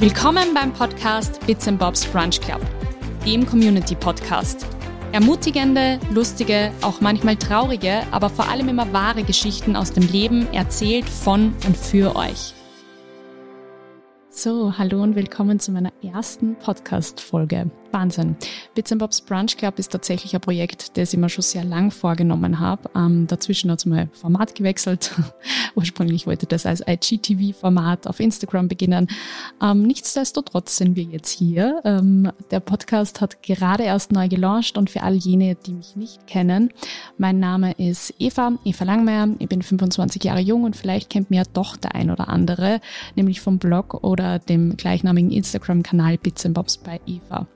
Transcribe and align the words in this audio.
Willkommen 0.00 0.54
beim 0.54 0.72
Podcast 0.72 1.46
Bits 1.46 1.68
and 1.68 1.78
Bobs 1.78 2.06
Brunch 2.06 2.40
Club, 2.40 2.62
dem 3.26 3.44
Community 3.44 3.94
Podcast. 3.94 4.66
Ermutigende, 5.12 6.00
lustige, 6.10 6.72
auch 6.80 7.02
manchmal 7.02 7.36
traurige, 7.36 8.04
aber 8.10 8.30
vor 8.30 8.48
allem 8.48 8.70
immer 8.70 8.90
wahre 8.94 9.24
Geschichten 9.24 9.76
aus 9.76 9.92
dem 9.92 10.04
Leben 10.04 10.50
erzählt 10.54 11.06
von 11.06 11.52
und 11.66 11.76
für 11.76 12.16
euch. 12.16 12.54
So, 14.30 14.78
hallo 14.78 15.02
und 15.02 15.16
willkommen 15.16 15.60
zu 15.60 15.70
meiner 15.70 15.92
ersten 16.02 16.56
Podcast-Folge. 16.56 17.70
Wahnsinn. 17.92 18.36
Bits 18.74 18.96
Bobs 18.96 19.20
Brunch 19.20 19.56
Club 19.56 19.78
ist 19.78 19.92
tatsächlich 19.92 20.34
ein 20.34 20.40
Projekt, 20.40 20.96
das 20.96 21.12
ich 21.12 21.18
mir 21.18 21.28
schon 21.28 21.42
sehr 21.42 21.64
lang 21.64 21.90
vorgenommen 21.90 22.60
habe. 22.60 22.90
Ähm, 22.94 23.26
dazwischen 23.26 23.70
hat 23.70 23.80
es 23.80 23.86
mal 23.86 24.08
Format 24.12 24.54
gewechselt. 24.54 25.12
Ursprünglich 25.74 26.26
wollte 26.26 26.46
das 26.46 26.66
als 26.66 26.82
IGTV-Format 26.86 28.06
auf 28.06 28.20
Instagram 28.20 28.68
beginnen. 28.68 29.08
Ähm, 29.62 29.82
nichtsdestotrotz 29.82 30.76
sind 30.76 30.96
wir 30.96 31.04
jetzt 31.04 31.30
hier. 31.30 31.80
Ähm, 31.84 32.30
der 32.50 32.60
Podcast 32.60 33.20
hat 33.20 33.42
gerade 33.42 33.84
erst 33.84 34.12
neu 34.12 34.28
gelauncht 34.28 34.76
und 34.76 34.90
für 34.90 35.02
all 35.02 35.14
jene, 35.14 35.54
die 35.54 35.72
mich 35.72 35.96
nicht 35.96 36.26
kennen, 36.26 36.70
mein 37.18 37.38
Name 37.38 37.72
ist 37.72 38.14
Eva, 38.18 38.52
Eva 38.64 38.84
Langmeier. 38.84 39.28
Ich 39.38 39.48
bin 39.48 39.62
25 39.62 40.24
Jahre 40.24 40.40
jung 40.40 40.64
und 40.64 40.76
vielleicht 40.76 41.10
kennt 41.10 41.30
mir 41.30 41.44
doch 41.52 41.76
der 41.76 41.94
ein 41.94 42.10
oder 42.10 42.28
andere, 42.28 42.80
nämlich 43.14 43.40
vom 43.40 43.58
Blog 43.58 44.02
oder 44.02 44.38
dem 44.38 44.76
gleichnamigen 44.76 45.30
Instagram-Kanal 45.30 46.18
Bits 46.18 46.46
Bobs 46.52 46.78
bei 46.78 47.00
Eva. 47.06 47.46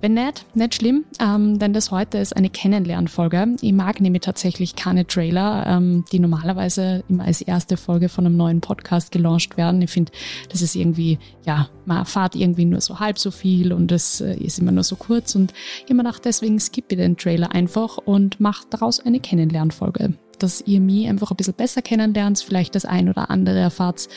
Wenn 0.00 0.14
nicht, 0.14 0.44
nicht 0.54 0.74
schlimm, 0.74 1.04
ähm, 1.20 1.58
denn 1.58 1.72
das 1.72 1.90
heute 1.90 2.18
ist 2.18 2.36
eine 2.36 2.50
Kennenlernfolge. 2.50 3.56
Ich 3.60 3.72
mag 3.72 4.00
nämlich 4.00 4.22
tatsächlich 4.22 4.74
keine 4.74 5.06
Trailer, 5.06 5.64
ähm, 5.66 6.04
die 6.10 6.18
normalerweise 6.18 7.04
immer 7.08 7.24
als 7.24 7.40
erste 7.40 7.76
Folge 7.76 8.08
von 8.08 8.26
einem 8.26 8.36
neuen 8.36 8.60
Podcast 8.60 9.12
gelauncht 9.12 9.56
werden. 9.56 9.80
Ich 9.80 9.90
finde, 9.90 10.12
das 10.50 10.62
ist 10.62 10.74
irgendwie, 10.74 11.18
ja, 11.46 11.68
man 11.86 11.98
erfahrt 11.98 12.34
irgendwie 12.34 12.64
nur 12.64 12.80
so 12.80 12.98
halb 12.98 13.18
so 13.18 13.30
viel 13.30 13.72
und 13.72 13.92
es 13.92 14.20
äh, 14.20 14.34
ist 14.34 14.58
immer 14.58 14.72
nur 14.72 14.84
so 14.84 14.96
kurz 14.96 15.34
und 15.34 15.52
immer 15.88 16.02
nach 16.02 16.18
deswegen 16.18 16.58
skippe 16.58 16.94
ich 16.94 17.00
den 17.00 17.16
Trailer 17.16 17.52
einfach 17.52 17.98
und 17.98 18.40
mache 18.40 18.66
daraus 18.70 19.00
eine 19.00 19.20
Kennenlernfolge 19.20 20.14
dass 20.38 20.60
ihr 20.66 20.80
mich 20.80 21.08
einfach 21.08 21.30
ein 21.30 21.36
bisschen 21.36 21.54
besser 21.54 21.82
kennenlernt, 21.82 22.40
vielleicht 22.40 22.74
das 22.74 22.84
ein 22.84 23.08
oder 23.08 23.30
andere 23.30 23.60
erfahrt, 23.60 24.08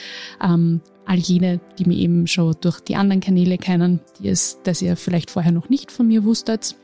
ähm, 0.42 0.82
all 1.06 1.18
jene, 1.18 1.60
die 1.78 1.86
mich 1.86 2.00
eben 2.00 2.28
schon 2.28 2.56
durch 2.62 2.80
die 2.80 2.96
anderen 2.96 3.22
Kanäle 3.22 3.58
kennen, 3.58 4.00
die 4.20 4.30
es, 4.30 4.60
dass 4.64 4.82
ihr 4.82 4.96
vielleicht 4.96 5.32
vorher 5.32 5.52
noch 5.52 5.70
nicht 5.70 5.92
von 5.92 6.08
mir 6.08 6.24
wusstet 6.24 6.76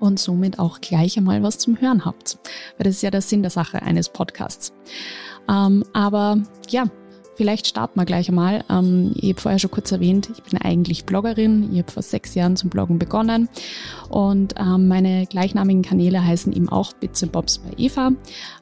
und 0.00 0.18
somit 0.18 0.58
auch 0.58 0.80
gleich 0.80 1.16
einmal 1.16 1.42
was 1.42 1.58
zum 1.58 1.80
Hören 1.80 2.04
habt. 2.04 2.38
Weil 2.76 2.84
das 2.84 2.96
ist 2.96 3.02
ja 3.02 3.10
der 3.10 3.22
Sinn 3.22 3.42
der 3.42 3.50
Sache 3.50 3.82
eines 3.82 4.08
Podcasts. 4.08 4.72
Ähm, 5.48 5.84
aber 5.92 6.38
ja, 6.68 6.86
Vielleicht 7.34 7.66
starten 7.66 7.98
wir 7.98 8.04
gleich 8.04 8.28
einmal. 8.28 8.64
Ähm, 8.68 9.12
ich 9.14 9.30
habe 9.30 9.40
vorher 9.40 9.58
schon 9.58 9.70
kurz 9.70 9.90
erwähnt, 9.90 10.28
ich 10.30 10.42
bin 10.42 10.60
eigentlich 10.60 11.04
Bloggerin. 11.04 11.70
Ich 11.72 11.78
habe 11.78 11.90
vor 11.90 12.02
sechs 12.02 12.34
Jahren 12.34 12.56
zum 12.56 12.70
Bloggen 12.70 12.98
begonnen 12.98 13.48
und 14.10 14.54
ähm, 14.58 14.88
meine 14.88 15.26
gleichnamigen 15.26 15.82
Kanäle 15.82 16.24
heißen 16.24 16.52
eben 16.52 16.68
auch 16.68 16.92
Bits 16.92 17.22
and 17.22 17.32
Bobs 17.32 17.58
bei 17.58 17.70
Eva. 17.78 18.12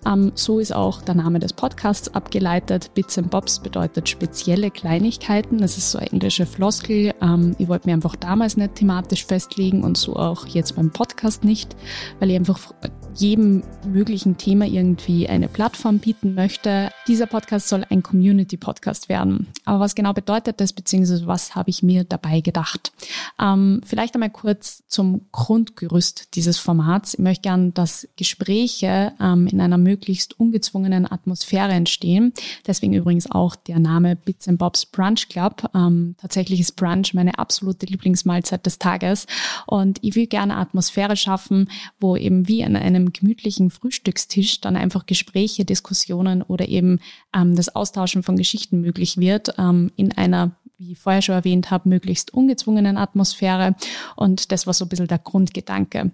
Ähm, 0.07 0.33
so 0.35 0.61
ist 0.61 0.75
auch 0.75 1.03
der 1.03 1.17
Name 1.17 1.41
des 1.41 1.53
Podcasts 1.53 2.15
abgeleitet. 2.15 2.95
Bits 2.95 3.19
and 3.19 3.31
Bobs 3.31 3.59
bedeutet 3.59 4.09
spezielle 4.09 4.71
Kleinigkeiten. 4.71 5.59
Das 5.59 5.77
ist 5.77 5.91
so 5.91 5.99
eine 5.99 6.12
englische 6.12 6.47
Floskel. 6.47 7.12
Ähm, 7.21 7.57
ich 7.59 7.69
wollte 7.69 7.89
mir 7.89 7.95
einfach 7.95 8.17
damals 8.17 8.57
nicht 8.57 8.77
thematisch 8.77 9.27
festlegen 9.27 9.83
und 9.83 9.99
so 9.99 10.15
auch 10.15 10.47
jetzt 10.47 10.77
beim 10.77 10.91
Podcast 10.91 11.43
nicht, 11.43 11.75
weil 12.21 12.31
ich 12.31 12.37
einfach 12.37 12.73
jedem 13.17 13.62
möglichen 13.87 14.39
Thema 14.39 14.67
irgendwie 14.67 15.29
eine 15.29 15.49
Plattform 15.49 15.99
bieten 15.99 16.34
möchte. 16.34 16.91
Dieser 17.09 17.27
Podcast 17.27 17.69
soll 17.69 17.84
ein 17.91 18.03
Community-Podcast 18.03 18.70
werden. 19.09 19.49
Aber 19.65 19.81
was 19.81 19.95
genau 19.95 20.13
bedeutet 20.13 20.61
das, 20.61 20.73
beziehungsweise 20.73 21.27
was 21.27 21.55
habe 21.55 21.71
ich 21.71 21.83
mir 21.83 22.05
dabei 22.05 22.41
gedacht? 22.41 22.93
Ähm, 23.41 23.81
vielleicht 23.85 24.15
einmal 24.15 24.31
kurz 24.31 24.85
zum 24.87 25.23
Grundgerüst 25.33 26.35
dieses 26.35 26.59
Formats. 26.59 27.15
Ich 27.15 27.21
möchte 27.21 27.43
gern, 27.43 27.75
dass 27.75 28.06
Gespräche 28.17 29.12
ähm, 29.21 29.49
in 29.49 29.61
einer 29.61 29.78
möglichst 29.78 30.39
ungezwungenen 30.39 31.11
Atmosphäre 31.11 31.72
entstehen. 31.72 32.33
Deswegen 32.67 32.93
übrigens 32.93 33.31
auch 33.31 33.56
der 33.56 33.81
Name 33.81 34.15
Bits 34.15 34.47
and 34.47 34.59
Bobs 34.59 34.87
Brunch 34.87 35.28
Club. 35.28 35.69
Ähm, 35.75 36.15
tatsächlich 36.21 36.61
ist 36.61 36.77
Brunch 36.77 37.12
meine 37.15 37.39
absolute 37.39 37.87
Lieblingsmahlzeit 37.87 38.65
des 38.65 38.78
Tages. 38.78 39.27
Und 39.67 39.99
ich 40.03 40.15
will 40.15 40.27
gerne 40.27 40.56
Atmosphäre 40.56 41.17
schaffen, 41.17 41.69
wo 41.99 42.17
eben 42.17 42.47
wie 42.47 42.65
an 42.65 42.77
einem 42.77 43.00
einem 43.00 43.12
gemütlichen 43.12 43.71
Frühstückstisch 43.71 44.61
dann 44.61 44.77
einfach 44.77 45.06
Gespräche, 45.06 45.65
Diskussionen 45.65 46.43
oder 46.43 46.69
eben 46.69 47.00
ähm, 47.34 47.56
das 47.56 47.75
Austauschen 47.75 48.23
von 48.23 48.37
Geschichten 48.37 48.50
möglich 48.72 49.16
wird 49.19 49.55
ähm, 49.59 49.91
in 49.97 50.12
einer 50.12 50.53
wie 50.81 50.93
ich 50.93 50.99
vorher 50.99 51.21
schon 51.21 51.35
erwähnt 51.35 51.71
habe, 51.71 51.91
möglichst 51.91 52.33
ungezwungenen 52.33 52.97
Atmosphäre. 52.97 53.77
Und 54.17 54.51
das 54.51 54.67
war 54.67 54.73
so 54.73 54.87
ein 54.87 54.89
bisschen 54.89 55.09
der 55.09 55.19
Grundgedanke. 55.19 56.11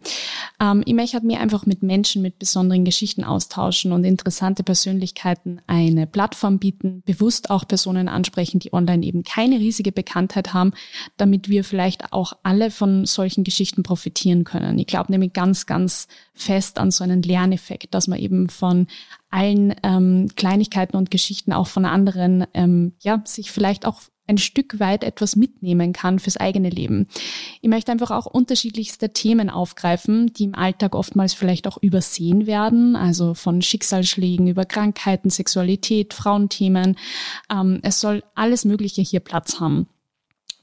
Ähm, 0.60 0.82
ich 0.84 0.94
möchte 0.94 1.24
mir 1.24 1.38
einfach 1.40 1.66
mit 1.66 1.84
Menschen 1.84 2.20
mit 2.20 2.40
besonderen 2.40 2.84
Geschichten 2.84 3.22
austauschen 3.22 3.92
und 3.92 4.02
interessante 4.02 4.64
Persönlichkeiten 4.64 5.60
eine 5.68 6.08
Plattform 6.08 6.58
bieten, 6.58 7.04
bewusst 7.06 7.48
auch 7.48 7.68
Personen 7.68 8.08
ansprechen, 8.08 8.58
die 8.58 8.72
online 8.72 9.06
eben 9.06 9.22
keine 9.22 9.60
riesige 9.60 9.92
Bekanntheit 9.92 10.52
haben, 10.52 10.72
damit 11.16 11.48
wir 11.48 11.62
vielleicht 11.62 12.12
auch 12.12 12.32
alle 12.42 12.72
von 12.72 13.06
solchen 13.06 13.44
Geschichten 13.44 13.84
profitieren 13.84 14.42
können. 14.42 14.80
Ich 14.80 14.88
glaube 14.88 15.12
nämlich 15.12 15.32
ganz, 15.32 15.66
ganz 15.66 16.08
fest 16.34 16.80
an 16.80 16.90
so 16.90 17.04
einen 17.04 17.22
Lerneffekt, 17.22 17.94
dass 17.94 18.08
man 18.08 18.18
eben 18.18 18.48
von 18.48 18.88
allen 19.30 19.76
ähm, 19.84 20.28
Kleinigkeiten 20.34 20.96
und 20.96 21.12
Geschichten 21.12 21.52
auch 21.52 21.68
von 21.68 21.84
anderen, 21.84 22.46
ähm, 22.52 22.94
ja, 23.00 23.22
sich 23.24 23.52
vielleicht 23.52 23.86
auch 23.86 24.00
ein 24.26 24.38
Stück 24.38 24.80
weit 24.80 25.04
etwas 25.04 25.36
mitnehmen 25.36 25.92
kann 25.92 26.18
fürs 26.18 26.36
eigene 26.36 26.70
Leben. 26.70 27.08
Ich 27.60 27.68
möchte 27.68 27.92
einfach 27.92 28.10
auch 28.10 28.26
unterschiedlichste 28.26 29.12
Themen 29.12 29.50
aufgreifen, 29.50 30.32
die 30.32 30.44
im 30.44 30.54
Alltag 30.54 30.94
oftmals 30.94 31.34
vielleicht 31.34 31.66
auch 31.66 31.78
übersehen 31.80 32.46
werden, 32.46 32.96
also 32.96 33.34
von 33.34 33.62
Schicksalsschlägen 33.62 34.48
über 34.48 34.64
Krankheiten, 34.64 35.30
Sexualität, 35.30 36.14
Frauenthemen. 36.14 36.96
Ähm, 37.50 37.80
es 37.82 38.00
soll 38.00 38.22
alles 38.34 38.64
Mögliche 38.64 39.02
hier 39.02 39.20
Platz 39.20 39.60
haben 39.60 39.88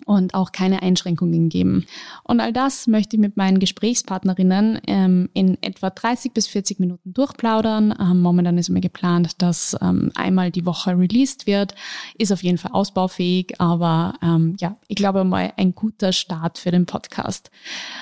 und 0.06 0.34
auch 0.34 0.52
keine 0.52 0.82
Einschränkungen 0.82 1.50
geben. 1.50 1.86
Und 2.24 2.40
all 2.40 2.54
das 2.54 2.88
möchte 2.88 3.16
ich 3.16 3.22
mit 3.22 3.38
meinen 3.38 3.60
Gesprächspartnerinnen 3.60 4.80
ähm, 4.88 5.30
in 5.34 5.58
etwa 5.62 5.90
30 5.90 6.34
bis 6.34 6.48
40 6.48 6.80
Minuten 6.80 7.14
durchplaudern. 7.14 7.94
Ähm, 8.00 8.22
momentan 8.22 8.58
ist 8.58 8.70
mir 8.70 8.82
geplant, 8.82 9.42
dass 9.42 9.78
ähm, 9.82 10.12
einmal 10.16 10.52
die 10.52 10.66
Woche 10.66 10.98
released 10.98 11.48
wird. 11.48 11.76
Ist 12.18 12.32
auf 12.32 12.44
jeden 12.44 12.58
Fall 12.58 12.72
ausbaufähig, 12.72 13.60
aber 13.60 14.16
ähm, 14.22 14.56
ja, 14.60 14.78
ich 14.88 14.96
glaube 14.96 15.24
mal 15.24 15.54
ein 15.58 15.76
guter 15.76 16.12
Start 16.12 16.58
für 16.58 16.72
den 16.72 16.86
Podcast. 16.86 17.50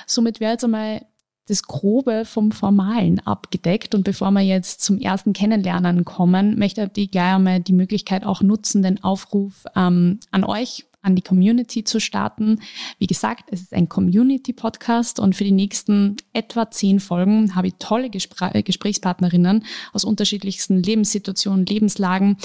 Somit 0.06 0.40
wäre 0.40 0.52
jetzt 0.52 0.64
einmal 0.64 1.02
das 1.48 1.64
Grobe 1.64 2.24
vom 2.24 2.52
Formalen 2.52 3.20
abgedeckt. 3.20 3.94
Und 3.94 4.04
bevor 4.04 4.30
wir 4.30 4.42
jetzt 4.42 4.80
zum 4.80 4.98
ersten 4.98 5.32
Kennenlernen 5.32 6.04
kommen, 6.04 6.58
möchte 6.58 6.90
ich 6.94 7.10
gleich 7.10 7.34
einmal 7.34 7.60
die 7.60 7.72
Möglichkeit 7.72 8.24
auch 8.24 8.42
nutzen, 8.42 8.82
den 8.82 9.02
Aufruf 9.02 9.64
ähm, 9.74 10.20
an 10.30 10.44
euch 10.44 10.86
an 11.02 11.16
die 11.16 11.22
Community 11.22 11.84
zu 11.84 12.00
starten. 12.00 12.60
Wie 12.98 13.08
gesagt, 13.08 13.48
es 13.50 13.62
ist 13.62 13.74
ein 13.74 13.88
Community-Podcast 13.88 15.18
und 15.18 15.34
für 15.34 15.44
die 15.44 15.52
nächsten 15.52 16.16
etwa 16.32 16.70
zehn 16.70 17.00
Folgen 17.00 17.54
habe 17.56 17.66
ich 17.66 17.74
tolle 17.78 18.08
Gespr 18.08 18.54
äh, 18.54 18.62
Gesprächspartnerinnen 18.62 19.64
aus 19.92 20.04
unterschiedlichsten 20.04 20.82
Lebenssituationen, 20.82 21.66
Lebenslagen, 21.66 22.36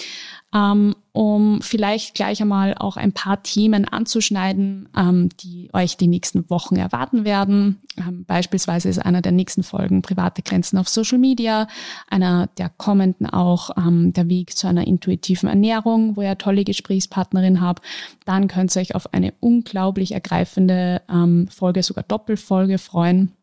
ähm, 0.53 0.95
um 1.11 1.61
vielleicht 1.61 2.15
gleich 2.15 2.41
einmal 2.41 2.75
auch 2.75 2.95
ein 2.95 3.11
paar 3.11 3.43
Themen 3.43 3.85
anzuschneiden, 3.85 4.87
ähm, 4.95 5.29
die 5.41 5.69
euch 5.73 5.97
die 5.97 6.07
nächsten 6.07 6.49
Wochen 6.49 6.77
erwarten 6.77 7.25
werden. 7.25 7.81
Ähm, 7.97 8.23
beispielsweise 8.25 8.87
ist 8.87 8.99
einer 8.99 9.21
der 9.21 9.33
nächsten 9.33 9.63
Folgen 9.63 10.01
private 10.01 10.41
Grenzen 10.43 10.77
auf 10.77 10.87
Social 10.87 11.17
Media, 11.17 11.67
einer 12.09 12.47
der 12.57 12.69
kommenden 12.69 13.27
auch 13.27 13.71
ähm, 13.77 14.13
der 14.13 14.29
Weg 14.29 14.55
zu 14.55 14.67
einer 14.67 14.87
intuitiven 14.87 15.49
Ernährung, 15.49 16.15
wo 16.15 16.21
ihr 16.21 16.37
tolle 16.37 16.63
Gesprächspartnerin 16.63 17.59
habt. 17.59 17.83
Dann 18.25 18.47
könnt 18.47 18.75
ihr 18.75 18.81
euch 18.81 18.95
auf 18.95 19.13
eine 19.13 19.33
unglaublich 19.39 20.13
ergreifende 20.13 21.01
ähm, 21.09 21.47
Folge, 21.49 21.83
sogar 21.83 22.03
Doppelfolge 22.03 22.77
freuen 22.77 23.33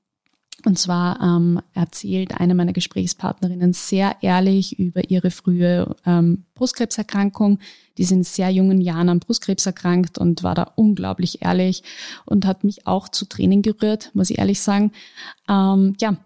und 0.65 0.79
zwar 0.79 1.21
ähm, 1.21 1.61
erzählt 1.75 2.41
eine 2.41 2.55
meiner 2.55 2.73
Gesprächspartnerinnen 2.73 3.73
sehr 3.73 4.17
ehrlich 4.23 4.79
über 4.79 5.11
ihre 5.11 5.31
frühe 5.31 5.95
ähm, 6.07 6.45
Brustkrebserkrankung. 6.55 7.59
Die 7.99 8.05
sind 8.05 8.25
sehr 8.27 8.51
jungen 8.51 8.81
Jahren 8.81 9.09
an 9.09 9.21
Brustkrebs 9.21 9.67
erkrankt 9.67 10.19
und 10.19 10.43
war 10.43 10.55
da 10.55 10.73
unglaublich 10.77 11.43
ehrlich 11.43 11.83
und 12.25 12.47
hat 12.47 12.65
mich 12.65 12.87
auch 12.87 13.09
zu 13.09 13.27
Tränen 13.27 13.63
gerührt, 13.63 14.11
muss 14.15 14.31
ich 14.31 14.39
ehrlich 14.39 14.61
sagen. 14.61 14.93
Ähm, 15.49 15.97
ja, 16.01 16.17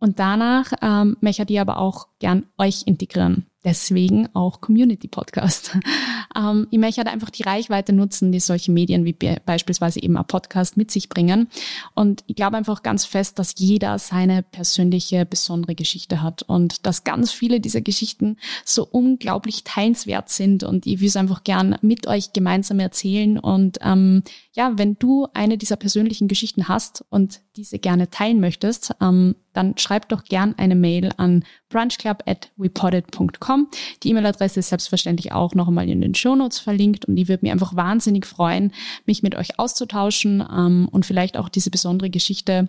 und 0.00 0.18
danach 0.18 0.72
ähm, 0.80 1.16
möchte 1.20 1.44
ich 1.48 1.60
aber 1.60 1.78
auch 1.78 2.08
gern 2.18 2.44
euch 2.58 2.82
integrieren. 2.86 3.46
Deswegen 3.64 4.28
auch 4.34 4.60
Community 4.60 5.08
Podcast. 5.08 5.76
Ähm, 6.36 6.66
ich 6.70 6.78
möchte 6.78 6.98
halt 6.98 7.08
einfach 7.08 7.30
die 7.30 7.42
Reichweite 7.42 7.94
nutzen, 7.94 8.32
die 8.32 8.38
solche 8.38 8.70
Medien 8.70 9.06
wie 9.06 9.14
beispielsweise 9.14 10.02
eben 10.02 10.18
ein 10.18 10.26
Podcast 10.26 10.76
mit 10.76 10.90
sich 10.90 11.08
bringen. 11.08 11.48
Und 11.94 12.22
ich 12.26 12.36
glaube 12.36 12.58
einfach 12.58 12.82
ganz 12.82 13.06
fest, 13.06 13.38
dass 13.38 13.54
jeder 13.56 13.98
seine 13.98 14.42
persönliche, 14.42 15.24
besondere 15.24 15.74
Geschichte 15.74 16.22
hat 16.22 16.42
und 16.42 16.84
dass 16.86 17.04
ganz 17.04 17.32
viele 17.32 17.60
dieser 17.60 17.80
Geschichten 17.80 18.36
so 18.64 18.86
unglaublich 18.86 19.64
teilenswert 19.64 20.28
sind. 20.28 20.64
Und 20.64 20.86
ich 20.86 21.00
will 21.00 21.08
es 21.08 21.16
einfach 21.16 21.44
gern 21.44 21.76
mit 21.80 22.06
euch 22.06 22.34
gemeinsam 22.34 22.78
erzählen. 22.78 23.38
Und 23.38 23.78
ähm, 23.80 24.22
ja, 24.52 24.72
wenn 24.76 24.96
du 24.98 25.28
eine 25.32 25.56
dieser 25.56 25.76
persönlichen 25.76 26.28
Geschichten 26.28 26.68
hast 26.68 27.04
und 27.08 27.40
diese 27.56 27.78
gerne 27.78 28.10
teilen 28.10 28.38
möchtest, 28.38 28.94
ähm, 29.00 29.34
dann 29.52 29.76
schreib 29.78 30.08
doch 30.10 30.24
gern 30.24 30.54
eine 30.56 30.76
Mail 30.76 31.10
an 31.16 31.44
brunchclub 31.68 32.22
at 32.26 32.50
wepotted.com. 32.56 33.68
Die 34.02 34.10
E-Mail-Adresse 34.10 34.60
ist 34.60 34.70
selbstverständlich 34.70 35.32
auch 35.32 35.54
noch 35.54 35.68
einmal 35.68 35.88
in 35.88 36.00
den 36.00 36.14
Shownotes 36.14 36.58
verlinkt 36.58 37.04
und 37.04 37.16
ich 37.16 37.28
würde 37.28 37.44
mich 37.44 37.52
einfach 37.52 37.76
wahnsinnig 37.76 38.26
freuen, 38.26 38.72
mich 39.06 39.22
mit 39.22 39.34
euch 39.34 39.58
auszutauschen 39.58 40.40
ähm, 40.40 40.88
und 40.90 41.06
vielleicht 41.06 41.36
auch 41.36 41.48
diese 41.48 41.70
besondere 41.70 42.10
Geschichte 42.10 42.68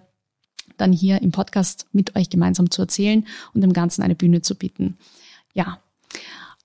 dann 0.78 0.94
hier 0.94 1.22
im 1.22 1.32
Podcast 1.32 1.88
mit 1.92 2.16
euch 2.16 2.30
gemeinsam 2.30 2.72
zu 2.72 2.82
erzählen 2.82 3.26
und 3.54 3.62
dem 3.62 3.74
Ganzen 3.74 4.02
eine 4.02 4.16
Bühne 4.16 4.42
zu 4.42 4.56
bieten. 4.56 4.98
Ja, 5.54 5.80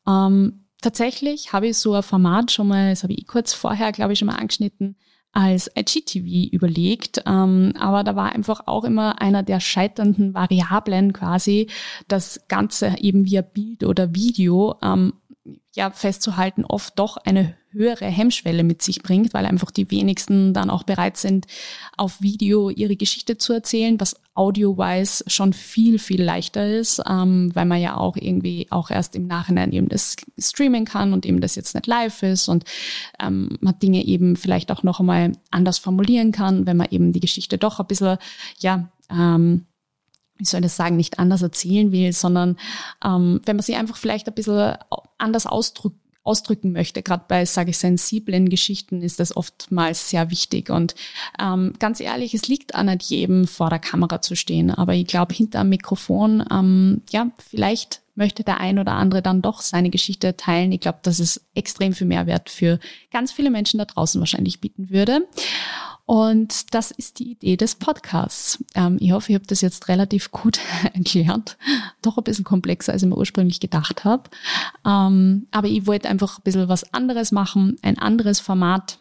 ähm, 0.06 0.64
tatsächlich 0.80 1.52
habe 1.52 1.68
ich 1.68 1.76
so 1.76 1.94
ein 1.94 2.02
Format 2.02 2.52
schon 2.52 2.68
mal, 2.68 2.90
das 2.90 3.02
habe 3.02 3.12
ich 3.14 3.26
kurz 3.26 3.52
vorher, 3.52 3.92
glaube 3.92 4.12
ich, 4.12 4.18
schon 4.18 4.26
mal 4.26 4.36
angeschnitten, 4.36 4.96
als 5.34 5.70
IGTV 5.76 6.52
überlegt, 6.52 7.22
ähm, 7.26 7.74
aber 7.78 8.04
da 8.04 8.16
war 8.16 8.32
einfach 8.32 8.62
auch 8.66 8.84
immer 8.84 9.20
einer 9.20 9.42
der 9.42 9.60
scheiternden 9.60 10.32
Variablen 10.32 11.12
quasi, 11.12 11.68
das 12.08 12.46
Ganze 12.48 12.94
eben 12.98 13.26
via 13.26 13.42
Bild 13.42 13.84
oder 13.84 14.14
Video 14.14 14.76
ähm, 14.82 15.14
ja 15.74 15.90
festzuhalten, 15.90 16.64
oft 16.64 16.98
doch 16.98 17.16
eine 17.16 17.56
höhere 17.74 18.06
Hemmschwelle 18.06 18.64
mit 18.64 18.80
sich 18.80 19.02
bringt, 19.02 19.34
weil 19.34 19.44
einfach 19.44 19.70
die 19.70 19.90
wenigsten 19.90 20.54
dann 20.54 20.70
auch 20.70 20.84
bereit 20.84 21.16
sind, 21.16 21.46
auf 21.96 22.22
Video 22.22 22.70
ihre 22.70 22.96
Geschichte 22.96 23.36
zu 23.36 23.52
erzählen, 23.52 24.00
was 24.00 24.16
audio-wise 24.34 25.24
schon 25.26 25.52
viel, 25.52 25.98
viel 25.98 26.22
leichter 26.22 26.66
ist, 26.66 27.02
ähm, 27.08 27.50
weil 27.54 27.66
man 27.66 27.80
ja 27.80 27.96
auch 27.96 28.16
irgendwie 28.16 28.66
auch 28.70 28.90
erst 28.90 29.14
im 29.14 29.26
Nachhinein 29.26 29.72
eben 29.72 29.88
das 29.88 30.16
streamen 30.38 30.84
kann 30.84 31.12
und 31.12 31.26
eben 31.26 31.40
das 31.40 31.54
jetzt 31.56 31.74
nicht 31.74 31.86
live 31.86 32.22
ist 32.22 32.48
und 32.48 32.64
ähm, 33.20 33.58
man 33.60 33.78
Dinge 33.78 34.04
eben 34.04 34.36
vielleicht 34.36 34.72
auch 34.72 34.82
noch 34.82 35.00
einmal 35.00 35.32
anders 35.50 35.78
formulieren 35.78 36.32
kann, 36.32 36.66
wenn 36.66 36.76
man 36.76 36.88
eben 36.90 37.12
die 37.12 37.20
Geschichte 37.20 37.58
doch 37.58 37.80
ein 37.80 37.86
bisschen, 37.86 38.18
ja, 38.58 38.88
ähm, 39.10 39.66
wie 40.36 40.44
soll 40.44 40.60
ich 40.60 40.66
das 40.66 40.76
sagen, 40.76 40.96
nicht 40.96 41.18
anders 41.18 41.42
erzählen 41.42 41.92
will, 41.92 42.12
sondern 42.12 42.56
ähm, 43.04 43.40
wenn 43.44 43.56
man 43.56 43.62
sie 43.62 43.76
einfach 43.76 43.96
vielleicht 43.96 44.26
ein 44.26 44.34
bisschen 44.34 44.76
anders 45.18 45.46
ausdrückt, 45.46 45.96
ausdrücken 46.24 46.72
möchte. 46.72 47.02
Gerade 47.02 47.24
bei, 47.28 47.44
sage 47.44 47.70
ich, 47.70 47.78
sensiblen 47.78 48.48
Geschichten 48.48 49.02
ist 49.02 49.20
das 49.20 49.36
oftmals 49.36 50.10
sehr 50.10 50.30
wichtig. 50.30 50.70
Und 50.70 50.94
ähm, 51.38 51.74
ganz 51.78 52.00
ehrlich, 52.00 52.34
es 52.34 52.48
liegt 52.48 52.74
an 52.74 52.98
jedem, 53.00 53.46
vor 53.46 53.70
der 53.70 53.78
Kamera 53.78 54.20
zu 54.20 54.34
stehen. 54.34 54.70
Aber 54.70 54.94
ich 54.94 55.06
glaube, 55.06 55.34
hinter 55.34 55.60
einem 55.60 55.70
Mikrofon, 55.70 56.42
ähm, 56.50 57.02
ja, 57.10 57.30
vielleicht 57.38 58.00
möchte 58.14 58.44
der 58.44 58.60
ein 58.60 58.78
oder 58.78 58.92
andere 58.92 59.22
dann 59.22 59.42
doch 59.42 59.60
seine 59.60 59.90
Geschichte 59.90 60.36
teilen. 60.36 60.72
Ich 60.72 60.80
glaube, 60.80 60.98
dass 61.02 61.18
es 61.18 61.46
extrem 61.54 61.92
viel 61.92 62.06
Mehrwert 62.06 62.50
für 62.50 62.78
ganz 63.10 63.32
viele 63.32 63.50
Menschen 63.50 63.78
da 63.78 63.84
draußen 63.84 64.20
wahrscheinlich 64.20 64.60
bieten 64.60 64.90
würde. 64.90 65.26
Und 66.06 66.74
das 66.74 66.90
ist 66.90 67.18
die 67.18 67.32
Idee 67.32 67.56
des 67.56 67.76
Podcasts. 67.76 68.62
Ähm, 68.74 68.98
ich 69.00 69.12
hoffe, 69.12 69.32
ich 69.32 69.34
habe 69.34 69.46
das 69.46 69.62
jetzt 69.62 69.88
relativ 69.88 70.30
gut 70.30 70.60
erklärt. 70.94 71.56
Doch 72.02 72.18
ein 72.18 72.24
bisschen 72.24 72.44
komplexer, 72.44 72.92
als 72.92 73.02
ich 73.02 73.08
mir 73.08 73.16
ursprünglich 73.16 73.58
gedacht 73.58 74.04
habe. 74.04 74.28
Ähm, 74.84 75.46
aber 75.50 75.68
ich 75.68 75.86
wollte 75.86 76.08
einfach 76.08 76.38
ein 76.38 76.42
bisschen 76.42 76.68
was 76.68 76.92
anderes 76.92 77.32
machen, 77.32 77.78
ein 77.82 77.98
anderes 77.98 78.40
Format, 78.40 78.98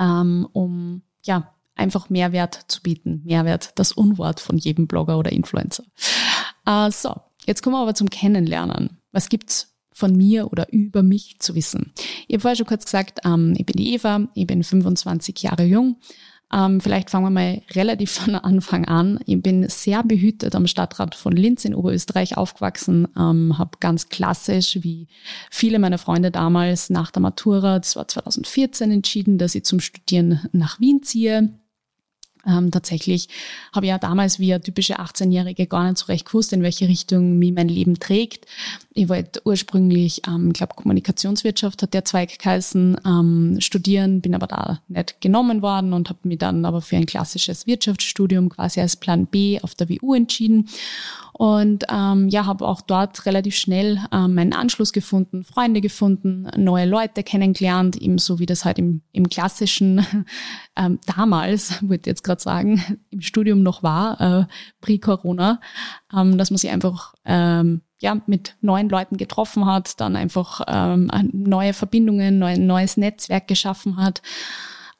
ähm, 0.00 0.48
um 0.52 1.02
ja 1.22 1.54
einfach 1.76 2.10
Mehrwert 2.10 2.64
zu 2.66 2.82
bieten. 2.82 3.22
Mehrwert, 3.24 3.72
das 3.76 3.92
Unwort 3.92 4.40
von 4.40 4.58
jedem 4.58 4.88
Blogger 4.88 5.16
oder 5.16 5.30
Influencer. 5.30 5.84
Äh, 6.66 6.90
so, 6.90 7.14
jetzt 7.50 7.62
kommen 7.62 7.74
wir 7.74 7.82
aber 7.82 7.94
zum 7.94 8.08
Kennenlernen. 8.08 8.98
Was 9.12 9.28
gibt's 9.28 9.74
von 9.92 10.16
mir 10.16 10.50
oder 10.50 10.72
über 10.72 11.02
mich 11.02 11.38
zu 11.40 11.54
wissen. 11.54 11.92
Ich 12.26 12.34
habe 12.34 12.40
vorher 12.40 12.56
schon 12.56 12.66
kurz 12.66 12.84
gesagt, 12.86 13.20
ähm, 13.24 13.54
ich 13.58 13.66
bin 13.66 13.76
die 13.76 13.92
Eva, 13.92 14.28
ich 14.34 14.46
bin 14.46 14.64
25 14.64 15.42
Jahre 15.42 15.64
jung. 15.64 15.96
Ähm, 16.52 16.80
vielleicht 16.80 17.10
fangen 17.10 17.26
wir 17.26 17.30
mal 17.30 17.62
relativ 17.72 18.10
von 18.18 18.34
Anfang 18.34 18.86
an. 18.86 19.20
Ich 19.26 19.40
bin 19.42 19.68
sehr 19.68 20.02
behütet 20.02 20.54
am 20.54 20.66
Stadtrat 20.66 21.14
von 21.14 21.32
Linz 21.32 21.64
in 21.64 21.74
Oberösterreich 21.74 22.36
aufgewachsen, 22.36 23.08
ähm, 23.16 23.58
habe 23.58 23.78
ganz 23.80 24.08
klassisch, 24.08 24.78
wie 24.80 25.08
viele 25.50 25.78
meiner 25.78 25.98
Freunde 25.98 26.30
damals 26.30 26.88
nach 26.88 27.10
der 27.10 27.22
Matura, 27.22 27.78
das 27.78 27.94
war 27.96 28.08
2014, 28.08 28.90
entschieden, 28.90 29.38
dass 29.38 29.54
ich 29.54 29.64
zum 29.64 29.80
Studieren 29.80 30.48
nach 30.52 30.80
Wien 30.80 31.02
ziehe. 31.02 31.59
Ähm, 32.46 32.70
tatsächlich 32.70 33.28
habe 33.74 33.86
ich 33.86 33.90
ja 33.90 33.98
damals 33.98 34.38
wie 34.38 34.52
eine 34.52 34.62
typische 34.62 34.98
18-Jährige 34.98 35.66
gar 35.66 35.84
nicht 35.84 35.98
so 35.98 36.06
recht 36.06 36.26
gewusst, 36.26 36.52
in 36.52 36.62
welche 36.62 36.88
Richtung 36.88 37.38
mich 37.38 37.52
mein 37.52 37.68
Leben 37.68 37.98
trägt. 37.98 38.46
Ich 38.92 39.08
wollte 39.08 39.42
ursprünglich, 39.44 40.22
ähm, 40.26 40.48
ich 40.48 40.54
glaube, 40.54 40.74
Kommunikationswirtschaft 40.74 41.82
hat 41.82 41.94
der 41.94 42.04
Zweig 42.04 42.38
geheißen, 42.38 43.00
ähm, 43.06 43.56
studieren, 43.60 44.20
bin 44.20 44.34
aber 44.34 44.46
da 44.46 44.80
nicht 44.88 45.20
genommen 45.20 45.62
worden 45.62 45.92
und 45.92 46.08
habe 46.08 46.20
mich 46.22 46.38
dann 46.38 46.64
aber 46.64 46.80
für 46.80 46.96
ein 46.96 47.06
klassisches 47.06 47.66
Wirtschaftsstudium 47.66 48.48
quasi 48.48 48.80
als 48.80 48.96
Plan 48.96 49.26
B 49.26 49.60
auf 49.60 49.74
der 49.74 49.88
WU 49.88 50.14
entschieden 50.14 50.68
und 51.40 51.84
ähm, 51.88 52.28
ja, 52.28 52.44
habe 52.44 52.68
auch 52.68 52.82
dort 52.82 53.24
relativ 53.24 53.56
schnell 53.56 53.98
ähm, 54.12 54.34
meinen 54.34 54.52
Anschluss 54.52 54.92
gefunden, 54.92 55.42
Freunde 55.42 55.80
gefunden, 55.80 56.46
neue 56.54 56.84
Leute 56.84 57.22
kennengelernt, 57.22 57.96
ebenso 57.96 58.38
wie 58.38 58.44
das 58.44 58.66
halt 58.66 58.78
im, 58.78 59.00
im 59.12 59.30
klassischen 59.30 60.04
ähm, 60.76 60.98
damals, 61.06 61.80
würde 61.80 62.00
ich 62.00 62.06
jetzt 62.06 62.24
gerade 62.24 62.42
sagen, 62.42 62.84
im 63.10 63.22
Studium 63.22 63.62
noch 63.62 63.82
war, 63.82 64.20
äh, 64.20 64.44
pre-Corona, 64.82 65.62
ähm, 66.14 66.36
dass 66.36 66.50
man 66.50 66.58
sich 66.58 66.68
einfach 66.68 67.14
ähm, 67.24 67.80
ja, 68.00 68.20
mit 68.26 68.56
neuen 68.60 68.90
Leuten 68.90 69.16
getroffen 69.16 69.64
hat, 69.64 69.98
dann 69.98 70.16
einfach 70.16 70.60
ähm, 70.68 71.10
neue 71.32 71.72
Verbindungen, 71.72 72.42
ein 72.42 72.66
neues 72.66 72.98
Netzwerk 72.98 73.48
geschaffen 73.48 73.96
hat. 73.96 74.20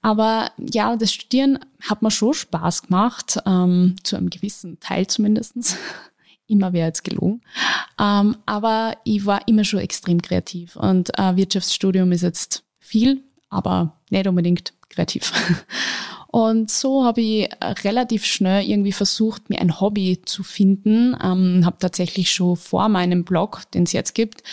Aber 0.01 0.53
ja, 0.57 0.97
das 0.97 1.13
Studieren 1.13 1.59
hat 1.87 2.01
mir 2.01 2.11
schon 2.11 2.33
Spaß 2.33 2.85
gemacht, 2.85 3.39
ähm, 3.45 3.97
zu 4.03 4.17
einem 4.17 4.31
gewissen 4.31 4.81
Teil 4.81 5.07
zumindestens 5.07 5.77
immer 6.51 6.73
wäre 6.73 6.89
jetzt 6.89 7.05
gelogen. 7.05 7.43
Ähm, 7.99 8.37
aber 8.47 8.97
ich 9.05 9.25
war 9.27 9.47
immer 9.49 9.65
schon 9.65 9.81
extrem 9.81 10.21
kreativ 10.21 10.77
und 10.77 11.17
äh, 11.19 11.37
Wirtschaftsstudium 11.37 12.13
ist 12.13 12.23
jetzt 12.23 12.65
viel, 12.79 13.23
aber 13.49 13.97
nicht 14.11 14.27
unbedingt 14.27 14.73
kreativ. 14.89 15.33
Und 16.33 16.71
so 16.71 17.05
habe 17.05 17.21
ich 17.21 17.49
relativ 17.85 18.25
schnell 18.25 18.65
irgendwie 18.65 18.93
versucht, 18.93 19.51
mir 19.51 19.61
ein 19.61 19.81
Hobby 19.81 20.23
zu 20.25 20.45
finden. 20.45 21.17
Ähm, 21.21 21.63
habe 21.65 21.79
tatsächlich 21.81 22.31
schon 22.31 22.55
vor 22.55 22.89
meinem 22.89 23.25
Blog, 23.25 23.63
den 23.75 23.83
es 23.83 23.93
jetzt 23.93 24.15
gibt, 24.15 24.45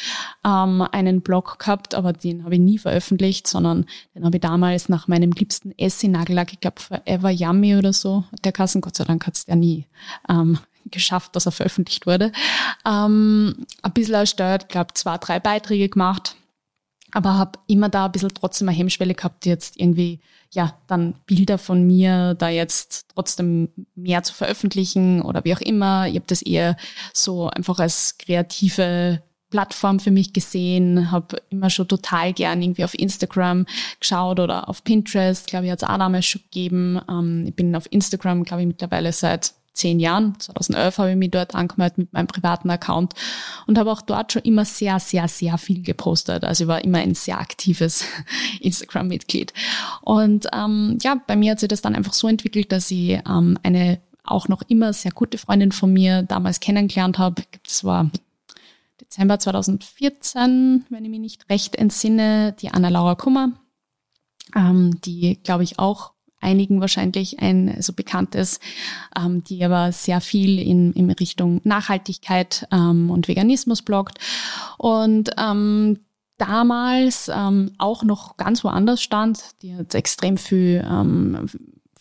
ähm, 0.43 0.81
einen 0.91 1.21
Blog 1.21 1.59
gehabt, 1.59 1.93
aber 1.93 2.13
den 2.13 2.43
habe 2.43 2.55
ich 2.55 2.61
nie 2.61 2.79
veröffentlicht, 2.79 3.45
sondern 3.45 3.85
den 4.15 4.25
habe 4.25 4.37
ich 4.37 4.41
damals 4.41 4.89
nach 4.89 5.07
meinem 5.07 5.31
liebsten 5.31 5.71
Essie-Nagellack, 5.77 6.53
ich 6.53 6.61
glaube 6.61 6.81
Forever 6.81 7.29
Yummy 7.29 7.75
oder 7.75 7.93
so, 7.93 8.23
der 8.43 8.53
Kassen, 8.53 8.81
Gott 8.81 8.95
sei 8.95 9.03
Dank 9.03 9.27
hat 9.27 9.35
es 9.35 9.45
der 9.45 9.55
nie 9.55 9.85
ähm, 10.29 10.57
geschafft, 10.91 11.35
dass 11.35 11.45
er 11.45 11.51
veröffentlicht 11.51 12.05
wurde. 12.05 12.31
Ähm, 12.85 13.65
ein 13.81 13.93
bisschen 13.93 14.15
erstört, 14.15 14.69
glaube 14.69 14.93
zwei, 14.93 15.17
drei 15.17 15.39
Beiträge 15.39 15.89
gemacht, 15.89 16.35
aber 17.11 17.37
habe 17.37 17.59
immer 17.67 17.89
da 17.89 18.05
ein 18.05 18.11
bisschen 18.11 18.33
trotzdem 18.33 18.67
eine 18.69 18.77
Hemmschwelle 18.77 19.15
gehabt, 19.15 19.45
jetzt 19.45 19.79
irgendwie, 19.79 20.19
ja, 20.51 20.77
dann 20.87 21.15
Bilder 21.25 21.57
von 21.57 21.85
mir 21.85 22.33
da 22.33 22.49
jetzt 22.49 23.07
trotzdem 23.13 23.69
mehr 23.95 24.23
zu 24.23 24.33
veröffentlichen 24.33 25.21
oder 25.21 25.43
wie 25.45 25.55
auch 25.55 25.61
immer. 25.61 26.07
Ich 26.07 26.15
habe 26.15 26.25
das 26.27 26.41
eher 26.41 26.77
so 27.13 27.49
einfach 27.49 27.79
als 27.79 28.17
kreative 28.17 29.21
Plattform 29.49 29.99
für 29.99 30.11
mich 30.11 30.33
gesehen, 30.33 31.11
habe 31.11 31.41
immer 31.49 31.69
schon 31.69 31.87
total 31.87 32.33
gern 32.33 32.61
irgendwie 32.61 32.83
auf 32.83 32.97
Instagram 32.97 33.65
geschaut 33.99 34.39
oder 34.39 34.67
auf 34.67 34.83
Pinterest, 34.83 35.47
glaube 35.47 35.65
ich, 35.65 35.71
hat 35.71 35.81
es 35.81 35.87
auch 35.87 35.97
damals 35.97 36.25
schon 36.25 36.41
gegeben. 36.41 36.99
Ähm, 37.09 37.45
ich 37.47 37.55
bin 37.55 37.75
auf 37.75 37.91
Instagram, 37.91 38.43
glaube 38.43 38.63
ich, 38.63 38.67
mittlerweile 38.67 39.13
seit 39.13 39.53
zehn 39.77 39.99
Jahren. 39.99 40.39
2011 40.39 40.97
habe 40.97 41.11
ich 41.11 41.15
mich 41.15 41.31
dort 41.31 41.55
angemeldet 41.55 41.97
mit 41.97 42.13
meinem 42.13 42.27
privaten 42.27 42.69
Account 42.69 43.13
und 43.67 43.77
habe 43.77 43.91
auch 43.91 44.01
dort 44.01 44.33
schon 44.33 44.41
immer 44.41 44.65
sehr, 44.65 44.99
sehr, 44.99 45.27
sehr 45.27 45.57
viel 45.57 45.83
gepostet. 45.83 46.43
Also 46.43 46.65
ich 46.65 46.67
war 46.67 46.83
immer 46.83 46.99
ein 46.99 47.15
sehr 47.15 47.39
aktives 47.39 48.03
Instagram-Mitglied. 48.59 49.53
Und 50.01 50.47
ähm, 50.53 50.97
ja, 51.01 51.15
bei 51.25 51.35
mir 51.35 51.51
hat 51.51 51.59
sich 51.59 51.69
das 51.69 51.81
dann 51.81 51.95
einfach 51.95 52.13
so 52.13 52.27
entwickelt, 52.27 52.71
dass 52.71 52.91
ich 52.91 53.19
ähm, 53.27 53.57
eine 53.63 53.99
auch 54.23 54.49
noch 54.49 54.61
immer 54.67 54.91
sehr 54.91 55.11
gute 55.11 55.37
Freundin 55.37 55.71
von 55.71 55.91
mir 55.93 56.21
damals 56.21 56.59
kennengelernt 56.59 57.17
habe. 57.17 57.43
Das 57.63 57.83
war 57.83 58.11
Dezember 58.99 59.39
2014, 59.39 60.85
wenn 60.89 61.05
ich 61.05 61.09
mich 61.09 61.19
nicht 61.19 61.49
recht 61.49 61.75
entsinne, 61.75 62.53
die 62.59 62.69
Anna-Laura 62.69 63.15
Kummer, 63.15 63.53
ähm, 64.55 64.99
die, 65.01 65.39
glaube 65.43 65.63
ich, 65.63 65.79
auch 65.79 66.11
einigen 66.39 66.81
wahrscheinlich 66.81 67.39
ein 67.39 67.81
so 67.81 67.93
bekanntes, 67.93 68.59
ähm, 69.17 69.43
die 69.43 69.63
aber 69.63 69.91
sehr 69.91 70.21
viel 70.21 70.59
in, 70.59 70.93
in 70.93 71.09
Richtung 71.11 71.61
Nachhaltigkeit 71.63 72.67
ähm, 72.71 73.09
und 73.09 73.27
Veganismus 73.27 73.81
bloggt. 73.81 74.19
Und 74.77 75.31
ähm, 75.37 75.99
damals 76.37 77.29
ähm, 77.33 77.71
auch 77.77 78.03
noch 78.03 78.37
ganz 78.37 78.63
woanders 78.63 79.01
stand. 79.01 79.61
Die 79.61 79.75
hat 79.75 79.95
extrem 79.95 80.37
viel 80.37 80.85
ähm, 80.89 81.47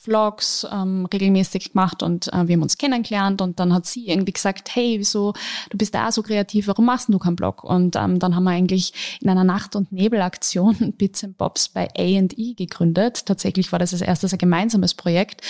Vlogs 0.06 0.66
ähm, 0.72 1.06
regelmäßig 1.12 1.72
gemacht 1.72 2.02
und 2.02 2.28
äh, 2.28 2.46
wir 2.46 2.54
haben 2.54 2.62
uns 2.62 2.78
kennengelernt 2.78 3.42
und 3.42 3.58
dann 3.58 3.74
hat 3.74 3.86
sie 3.86 4.08
irgendwie 4.08 4.32
gesagt, 4.32 4.74
hey, 4.74 4.96
wieso, 4.98 5.34
du 5.70 5.76
bist 5.76 5.94
da 5.94 6.12
so 6.12 6.22
kreativ, 6.22 6.68
warum 6.68 6.86
machst 6.86 7.08
du 7.08 7.18
keinen 7.18 7.36
Blog? 7.36 7.64
Und 7.64 7.96
ähm, 7.96 8.18
dann 8.18 8.36
haben 8.36 8.44
wir 8.44 8.50
eigentlich 8.50 9.18
in 9.20 9.28
einer 9.28 9.44
Nacht- 9.44 9.76
und 9.76 9.90
Nebelaktion 9.92 10.94
Bits 10.96 11.24
and 11.24 11.36
Bobs 11.36 11.68
bei 11.68 11.88
A&E 11.96 12.54
gegründet. 12.54 13.26
Tatsächlich 13.26 13.72
war 13.72 13.78
das 13.78 13.92
als 13.92 14.02
erstes 14.02 14.32
ein 14.32 14.38
gemeinsames 14.38 14.94
Projekt 14.94 15.42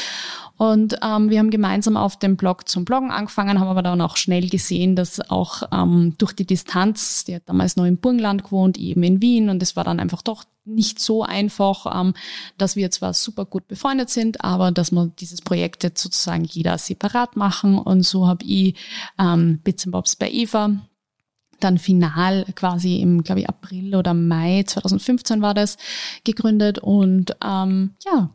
und 0.56 0.98
ähm, 1.02 1.28
wir 1.28 1.38
haben 1.38 1.50
gemeinsam 1.50 1.96
auf 1.98 2.18
dem 2.18 2.36
Blog 2.36 2.66
zum 2.68 2.84
Bloggen 2.86 3.10
angefangen, 3.10 3.60
haben 3.60 3.68
aber 3.68 3.82
dann 3.82 4.00
auch 4.00 4.16
schnell 4.16 4.48
gesehen, 4.48 4.96
dass 4.96 5.20
auch 5.30 5.62
ähm, 5.70 6.14
durch 6.16 6.32
die 6.32 6.46
Distanz, 6.46 7.24
die 7.24 7.34
hat 7.34 7.42
damals 7.46 7.76
noch 7.76 7.84
im 7.84 7.98
Burgenland 7.98 8.44
gewohnt, 8.44 8.78
eben 8.78 9.02
in 9.02 9.20
Wien 9.20 9.50
und 9.50 9.62
es 9.62 9.76
war 9.76 9.84
dann 9.84 10.00
einfach 10.00 10.22
doch 10.22 10.44
nicht 10.66 10.98
so 10.98 11.22
einfach, 11.22 12.00
ähm, 12.00 12.14
dass 12.58 12.76
wir 12.76 12.90
zwar 12.90 13.14
super 13.14 13.44
gut 13.44 13.68
befreundet 13.68 14.10
sind, 14.10 14.44
aber 14.44 14.72
dass 14.72 14.90
wir 14.90 15.10
dieses 15.18 15.40
Projekt 15.40 15.84
jetzt 15.84 16.02
sozusagen 16.02 16.44
jeder 16.44 16.78
separat 16.78 17.36
machen. 17.36 17.78
Und 17.78 18.02
so 18.02 18.26
habe 18.26 18.44
ich 18.44 18.74
ähm, 19.18 19.60
Bits 19.62 19.86
and 19.86 19.92
Bobs 19.92 20.16
bei 20.16 20.30
Eva 20.30 20.70
dann 21.60 21.78
final 21.78 22.44
quasi 22.54 23.00
im, 23.00 23.22
glaube 23.22 23.40
ich, 23.40 23.48
April 23.48 23.94
oder 23.94 24.12
Mai 24.12 24.64
2015 24.66 25.40
war 25.40 25.54
das 25.54 25.78
gegründet. 26.24 26.78
Und 26.78 27.36
ähm, 27.42 27.94
ja, 28.04 28.30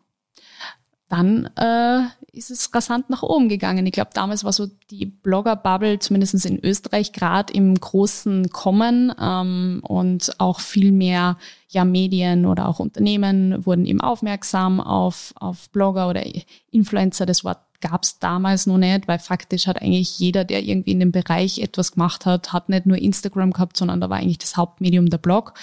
dann 1.12 1.50
äh, 1.58 2.04
ist 2.32 2.52
es 2.52 2.74
rasant 2.74 3.10
nach 3.10 3.22
oben 3.22 3.50
gegangen. 3.50 3.86
Ich 3.86 3.92
glaube, 3.92 4.12
damals 4.14 4.46
war 4.46 4.54
so 4.54 4.68
die 4.90 5.06
Blogger-Bubble, 5.06 6.00
zumindest 6.00 6.46
in 6.46 6.64
Österreich, 6.64 7.12
gerade 7.12 7.52
im 7.52 7.76
großen 7.76 8.50
Kommen 8.50 9.14
ähm, 9.20 9.82
und 9.86 10.40
auch 10.40 10.62
viel 10.62 10.94
mehr 10.94 11.38
ja, 11.68 11.84
Medien 11.84 12.46
oder 12.46 12.70
auch 12.70 12.80
Unternehmen 12.80 13.66
wurden 13.66 13.86
eben 13.86 14.00
aufmerksam 14.00 14.80
auf, 14.80 15.34
auf 15.36 15.70
Blogger 15.72 16.08
oder 16.08 16.24
Influencer. 16.72 17.26
Das 17.26 17.44
Wort 17.44 17.60
gab 17.82 18.04
es 18.04 18.20
damals 18.20 18.66
noch 18.66 18.78
nicht, 18.78 19.10
weil 19.10 19.20
faktisch 19.20 19.68
hat 19.68 19.82
eigentlich 19.82 20.18
jeder, 20.18 20.46
der 20.46 20.64
irgendwie 20.64 20.92
in 20.92 21.02
dem 21.02 21.12
Bereich 21.12 21.60
etwas 21.60 21.92
gemacht 21.94 22.26
hat, 22.26 22.54
hat 22.54 22.70
nicht 22.70 22.86
nur 22.86 22.98
Instagram 22.98 23.52
gehabt, 23.52 23.76
sondern 23.76 24.00
da 24.00 24.10
war 24.10 24.18
eigentlich 24.18 24.38
das 24.38 24.56
Hauptmedium 24.56 25.10
der 25.10 25.18
Blog. 25.18 25.56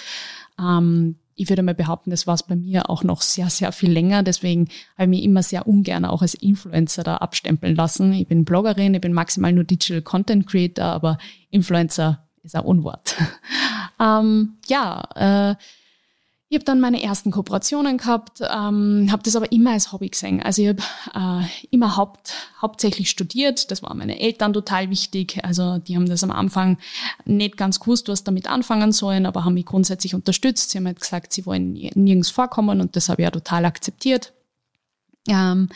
Ähm, 0.59 1.15
ich 1.39 1.47
würde 1.47 1.63
mal 1.63 1.73
behaupten, 1.73 2.09
das 2.09 2.27
war 2.27 2.33
es 2.33 2.43
bei 2.43 2.57
mir 2.57 2.89
auch 2.89 3.03
noch 3.03 3.21
sehr, 3.21 3.49
sehr 3.49 3.71
viel 3.71 3.91
länger. 3.91 4.23
Deswegen 4.23 4.67
habe 4.97 5.03
ich 5.03 5.09
mich 5.09 5.23
immer 5.23 5.41
sehr 5.41 5.67
ungern 5.67 6.03
auch 6.03 6.21
als 6.21 6.33
Influencer 6.33 7.03
da 7.03 7.17
abstempeln 7.17 7.75
lassen. 7.75 8.11
Ich 8.11 8.27
bin 8.27 8.43
Bloggerin, 8.43 8.93
ich 8.93 8.99
bin 8.99 9.13
maximal 9.13 9.53
nur 9.53 9.63
Digital 9.63 10.01
Content 10.01 10.47
Creator, 10.47 10.83
aber 10.83 11.17
Influencer 11.49 12.27
ist 12.43 12.55
ein 12.55 12.65
Unwort. 12.65 13.15
ähm, 14.01 14.57
ja, 14.67 15.03
äh, 15.15 15.55
ich 16.51 16.55
habe 16.55 16.65
dann 16.65 16.79
meine 16.79 17.03
ersten 17.03 17.29
Kooperationen 17.29 17.99
gehabt, 17.99 18.41
ähm, 18.41 19.07
habe 19.11 19.21
das 19.21 19.35
aber 19.35 19.51
immer 19.51 19.73
als 19.73 19.93
Hobby 19.93 20.09
gesehen. 20.09 20.41
Also 20.41 20.63
ich 20.63 20.69
habe 20.69 20.81
äh, 21.13 21.67
immer 21.69 21.95
haupt, 21.95 22.33
hauptsächlich 22.59 23.11
studiert. 23.11 23.69
Das 23.69 23.83
war 23.83 23.93
meine 23.93 24.19
Eltern 24.19 24.51
total 24.53 24.89
wichtig. 24.89 25.45
Also 25.45 25.77
die 25.77 25.95
haben 25.95 26.09
das 26.09 26.23
am 26.23 26.31
Anfang 26.31 26.79
nicht 27.23 27.55
ganz 27.55 27.79
gewusst, 27.79 28.07
was 28.07 28.23
damit 28.23 28.49
anfangen 28.49 28.91
sollen, 28.91 29.27
aber 29.27 29.45
haben 29.45 29.53
mich 29.53 29.67
grundsätzlich 29.67 30.15
unterstützt. 30.15 30.71
Sie 30.71 30.79
haben 30.79 30.87
halt 30.87 30.99
gesagt, 30.99 31.33
sie 31.33 31.45
wollen 31.45 31.73
nirgends 31.73 32.31
vorkommen 32.31 32.81
und 32.81 32.95
das 32.95 33.09
habe 33.09 33.21
ich 33.21 33.25
ja 33.25 33.31
total 33.31 33.65
akzeptiert. 33.65 34.33
Ähm, 35.27 35.69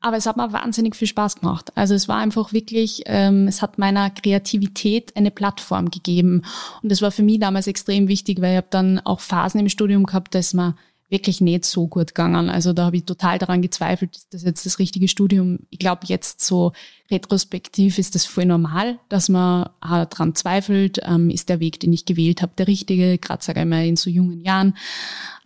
aber 0.00 0.16
es 0.16 0.26
hat 0.26 0.36
mir 0.36 0.52
wahnsinnig 0.52 0.96
viel 0.96 1.08
Spaß 1.08 1.36
gemacht. 1.36 1.72
Also 1.74 1.94
es 1.94 2.08
war 2.08 2.16
einfach 2.16 2.52
wirklich, 2.52 3.02
ähm, 3.06 3.46
es 3.48 3.60
hat 3.60 3.78
meiner 3.78 4.10
Kreativität 4.10 5.16
eine 5.16 5.30
Plattform 5.30 5.90
gegeben. 5.90 6.42
Und 6.82 6.90
das 6.90 7.02
war 7.02 7.10
für 7.10 7.22
mich 7.22 7.38
damals 7.38 7.66
extrem 7.66 8.08
wichtig, 8.08 8.40
weil 8.40 8.52
ich 8.52 8.56
habe 8.56 8.68
dann 8.70 8.98
auch 9.00 9.20
Phasen 9.20 9.60
im 9.60 9.68
Studium 9.68 10.04
gehabt, 10.04 10.34
dass 10.34 10.54
mir 10.54 10.74
wirklich 11.10 11.40
nicht 11.40 11.64
so 11.64 11.88
gut 11.88 12.08
gegangen. 12.08 12.48
Also 12.48 12.72
da 12.72 12.86
habe 12.86 12.96
ich 12.96 13.04
total 13.04 13.38
daran 13.38 13.62
gezweifelt, 13.62 14.16
ist 14.16 14.32
das 14.32 14.44
jetzt 14.44 14.64
das 14.64 14.78
richtige 14.78 15.08
Studium? 15.08 15.58
Ich 15.68 15.80
glaube, 15.80 16.02
jetzt 16.04 16.40
so 16.40 16.72
retrospektiv 17.10 17.98
ist 17.98 18.14
das 18.14 18.24
voll 18.24 18.46
normal, 18.46 18.98
dass 19.08 19.28
man 19.28 19.68
daran 19.82 20.36
zweifelt, 20.36 21.00
ähm, 21.02 21.28
ist 21.28 21.48
der 21.48 21.58
Weg, 21.58 21.80
den 21.80 21.92
ich 21.92 22.06
gewählt 22.06 22.42
habe, 22.42 22.52
der 22.56 22.68
richtige, 22.68 23.18
gerade 23.18 23.42
sage 23.42 23.60
ich 23.60 23.66
mal 23.66 23.84
in 23.84 23.96
so 23.96 24.08
jungen 24.08 24.40
Jahren 24.40 24.76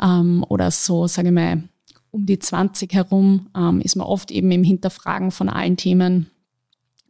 ähm, 0.01 0.45
oder 0.49 0.71
so, 0.71 1.07
sage 1.07 1.29
ich 1.29 1.35
mal, 1.35 1.65
um 2.15 2.27
die 2.27 2.39
20 2.39 2.93
herum 2.95 3.49
ähm, 3.57 3.81
ist 3.81 3.97
man 3.97 4.07
oft 4.07 4.31
eben 4.31 4.51
im 4.51 4.65
Hinterfragen 4.65 5.31
von 5.31 5.49
allen 5.49 5.77
Themen 5.77 6.31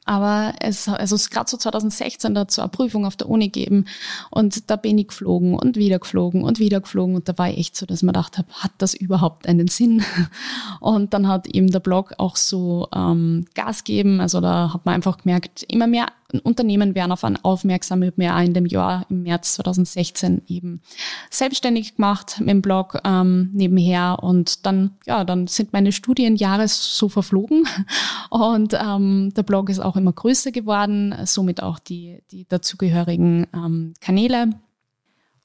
aber 0.05 0.53
es, 0.61 0.87
also 0.87 1.15
es 1.17 1.31
gerade 1.31 1.49
so 1.49 1.57
2016 1.57 2.35
dazu 2.35 2.61
eine 2.61 2.69
Prüfung 2.69 3.07
auf 3.07 3.17
der 3.17 3.29
Uni 3.29 3.49
gegeben 3.49 3.87
und 4.31 4.71
da 4.71 4.77
bin 4.77 4.99
ich 4.99 5.09
geflogen 5.09 5.55
und 5.55 5.77
wieder 5.77 5.99
geflogen 5.99 6.45
und 6.45 6.59
wieder 6.59 6.81
geflogen 6.81 7.15
und 7.15 7.29
da 7.29 7.39
war 7.39 7.49
ich 7.49 7.59
echt 7.59 7.77
so, 7.77 7.87
dass 7.87 8.03
man 8.03 8.13
gedacht 8.13 8.37
habe, 8.37 8.49
hat 8.53 8.73
das 8.79 8.95
überhaupt 8.95 9.49
einen 9.49 9.69
Sinn? 9.69 10.03
Und 10.81 11.15
dann 11.15 11.29
hat 11.29 11.47
eben 11.47 11.71
der 11.71 11.81
Blog 11.81 12.15
auch 12.19 12.37
so 12.37 12.89
ähm, 12.95 13.47
Gas 13.55 13.85
gegeben. 13.85 14.21
Also 14.21 14.41
da 14.41 14.75
hat 14.75 14.85
man 14.85 14.95
einfach 14.95 15.19
gemerkt, 15.19 15.65
immer 15.69 15.87
mehr 15.87 16.09
Unternehmen 16.41 16.95
werden 16.95 17.13
auf 17.13 17.25
einen 17.25 17.37
aufmerksam. 17.43 18.03
Ich 18.03 18.13
habe 18.13 18.35
auch 18.35 18.41
in 18.41 18.55
dem 18.55 18.67
Jahr, 18.67 19.07
im 19.09 19.23
März 19.23 19.55
2016 19.55 20.43
eben 20.47 20.83
selbstständig 21.31 21.97
gemacht 21.97 22.37
mit 22.41 22.51
dem 22.51 22.63
Blog 22.63 23.01
ähm, 23.05 23.51
nebenher 23.53 24.19
und 24.23 24.67
dann, 24.67 24.97
ja, 25.07 25.25
dann 25.25 25.47
sind 25.47 25.73
meine 25.73 25.93
Studienjahre 25.93 26.69
so 26.69 27.09
verflogen 27.09 27.65
und 28.31 28.75
ähm, 28.75 29.33
der 29.35 29.43
Blog 29.43 29.69
ist 29.71 29.81
auch 29.81 29.97
immer 29.97 30.13
größer 30.13 30.53
geworden, 30.53 31.15
somit 31.25 31.63
auch 31.63 31.79
die, 31.79 32.23
die 32.31 32.47
dazugehörigen 32.49 33.47
ähm, 33.55 33.95
Kanäle. 34.01 34.51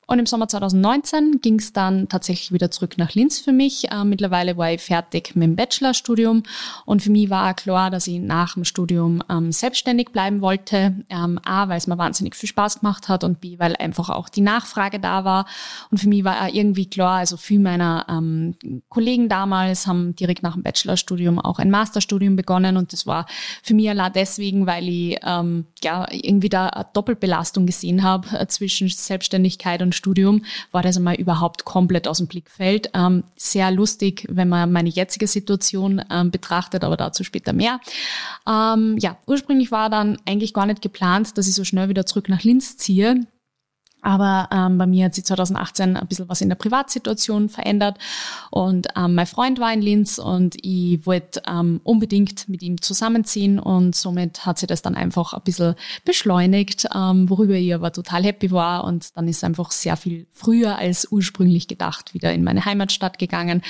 Und 0.09 0.17
im 0.17 0.25
Sommer 0.25 0.47
2019 0.47 1.39
ging 1.39 1.59
es 1.59 1.71
dann 1.71 2.09
tatsächlich 2.09 2.51
wieder 2.51 2.71
zurück 2.71 2.97
nach 2.97 3.13
Linz 3.13 3.37
für 3.37 3.51
mich. 3.51 3.91
Äh, 3.91 4.03
mittlerweile 4.05 4.57
war 4.57 4.71
ich 4.71 4.81
fertig 4.81 5.35
mit 5.35 5.43
dem 5.43 5.55
Bachelorstudium 5.55 6.41
und 6.85 7.03
für 7.03 7.11
mich 7.11 7.29
war 7.29 7.53
klar, 7.53 7.91
dass 7.91 8.07
ich 8.07 8.19
nach 8.19 8.55
dem 8.55 8.65
Studium 8.65 9.21
ähm, 9.29 9.51
selbstständig 9.51 10.09
bleiben 10.09 10.41
wollte. 10.41 10.95
Ähm, 11.09 11.39
A, 11.45 11.69
weil 11.69 11.77
es 11.77 11.85
mir 11.85 11.99
wahnsinnig 11.99 12.35
viel 12.35 12.49
Spaß 12.49 12.79
gemacht 12.79 13.07
hat 13.07 13.23
und 13.23 13.39
B, 13.39 13.59
weil 13.59 13.75
einfach 13.75 14.09
auch 14.09 14.29
die 14.29 14.41
Nachfrage 14.41 14.99
da 14.99 15.25
war. 15.25 15.45
Und 15.91 15.99
für 15.99 16.09
mich 16.09 16.23
war 16.23 16.51
irgendwie 16.51 16.87
klar, 16.87 17.19
also 17.19 17.37
viele 17.37 17.59
meiner 17.59 18.07
ähm, 18.09 18.55
Kollegen 18.89 19.29
damals 19.29 19.85
haben 19.85 20.15
direkt 20.15 20.41
nach 20.41 20.53
dem 20.53 20.63
Bachelorstudium 20.63 21.37
auch 21.37 21.59
ein 21.59 21.69
Masterstudium 21.69 22.35
begonnen 22.35 22.77
und 22.77 22.93
das 22.93 23.05
war 23.05 23.27
für 23.61 23.75
mich 23.75 23.87
allein 23.87 24.13
deswegen, 24.13 24.65
weil 24.65 24.89
ich 24.89 25.19
ähm, 25.23 25.67
ja 25.83 26.07
irgendwie 26.11 26.49
da 26.49 26.69
eine 26.69 26.87
Doppelbelastung 26.93 27.67
gesehen 27.67 28.01
habe 28.01 28.27
äh, 28.39 28.47
zwischen 28.47 28.89
Selbstständigkeit 28.89 29.83
und 29.83 29.98
Studium 29.99 30.43
war 30.71 30.81
das 30.81 30.97
einmal 30.97 31.15
überhaupt 31.15 31.65
komplett 31.65 32.07
aus 32.07 32.17
dem 32.17 32.27
Blickfeld. 32.27 32.89
Ähm, 32.93 33.23
sehr 33.35 33.69
lustig, 33.71 34.25
wenn 34.29 34.49
man 34.49 34.71
meine 34.71 34.89
jetzige 34.89 35.27
Situation 35.27 36.01
ähm, 36.09 36.31
betrachtet, 36.31 36.83
aber 36.83 36.97
dazu 36.97 37.23
später 37.23 37.53
mehr. 37.53 37.79
Ähm, 38.47 38.97
ja, 38.99 39.17
ursprünglich 39.27 39.71
war 39.71 39.89
dann 39.89 40.17
eigentlich 40.25 40.53
gar 40.53 40.65
nicht 40.65 40.81
geplant, 40.81 41.37
dass 41.37 41.47
ich 41.47 41.53
so 41.53 41.63
schnell 41.63 41.89
wieder 41.89 42.05
zurück 42.05 42.29
nach 42.29 42.43
Linz 42.43 42.77
ziehe. 42.77 43.27
Aber 44.01 44.49
ähm, 44.51 44.77
bei 44.77 44.87
mir 44.87 45.05
hat 45.05 45.15
sich 45.15 45.25
2018 45.25 45.97
ein 45.97 46.07
bisschen 46.07 46.29
was 46.29 46.41
in 46.41 46.49
der 46.49 46.55
Privatsituation 46.55 47.49
verändert. 47.49 47.97
Und 48.51 48.87
ähm, 48.95 49.15
mein 49.15 49.27
Freund 49.27 49.59
war 49.59 49.73
in 49.73 49.81
Linz 49.81 50.17
und 50.17 50.55
ich 50.61 51.05
wollte 51.05 51.41
ähm, 51.47 51.81
unbedingt 51.83 52.47
mit 52.47 52.61
ihm 52.63 52.81
zusammenziehen. 52.81 53.59
Und 53.59 53.95
somit 53.95 54.45
hat 54.45 54.59
sich 54.59 54.67
das 54.67 54.81
dann 54.81 54.95
einfach 54.95 55.33
ein 55.33 55.41
bisschen 55.43 55.75
beschleunigt, 56.05 56.87
ähm, 56.95 57.29
worüber 57.29 57.55
ich 57.55 57.73
aber 57.73 57.91
total 57.91 58.23
happy 58.23 58.51
war. 58.51 58.83
Und 58.83 59.17
dann 59.17 59.27
ist 59.27 59.43
einfach 59.43 59.71
sehr 59.71 59.97
viel 59.97 60.27
früher 60.31 60.77
als 60.77 61.11
ursprünglich 61.11 61.67
gedacht 61.67 62.13
wieder 62.13 62.33
in 62.33 62.43
meine 62.43 62.65
Heimatstadt 62.65 63.19
gegangen. 63.19 63.61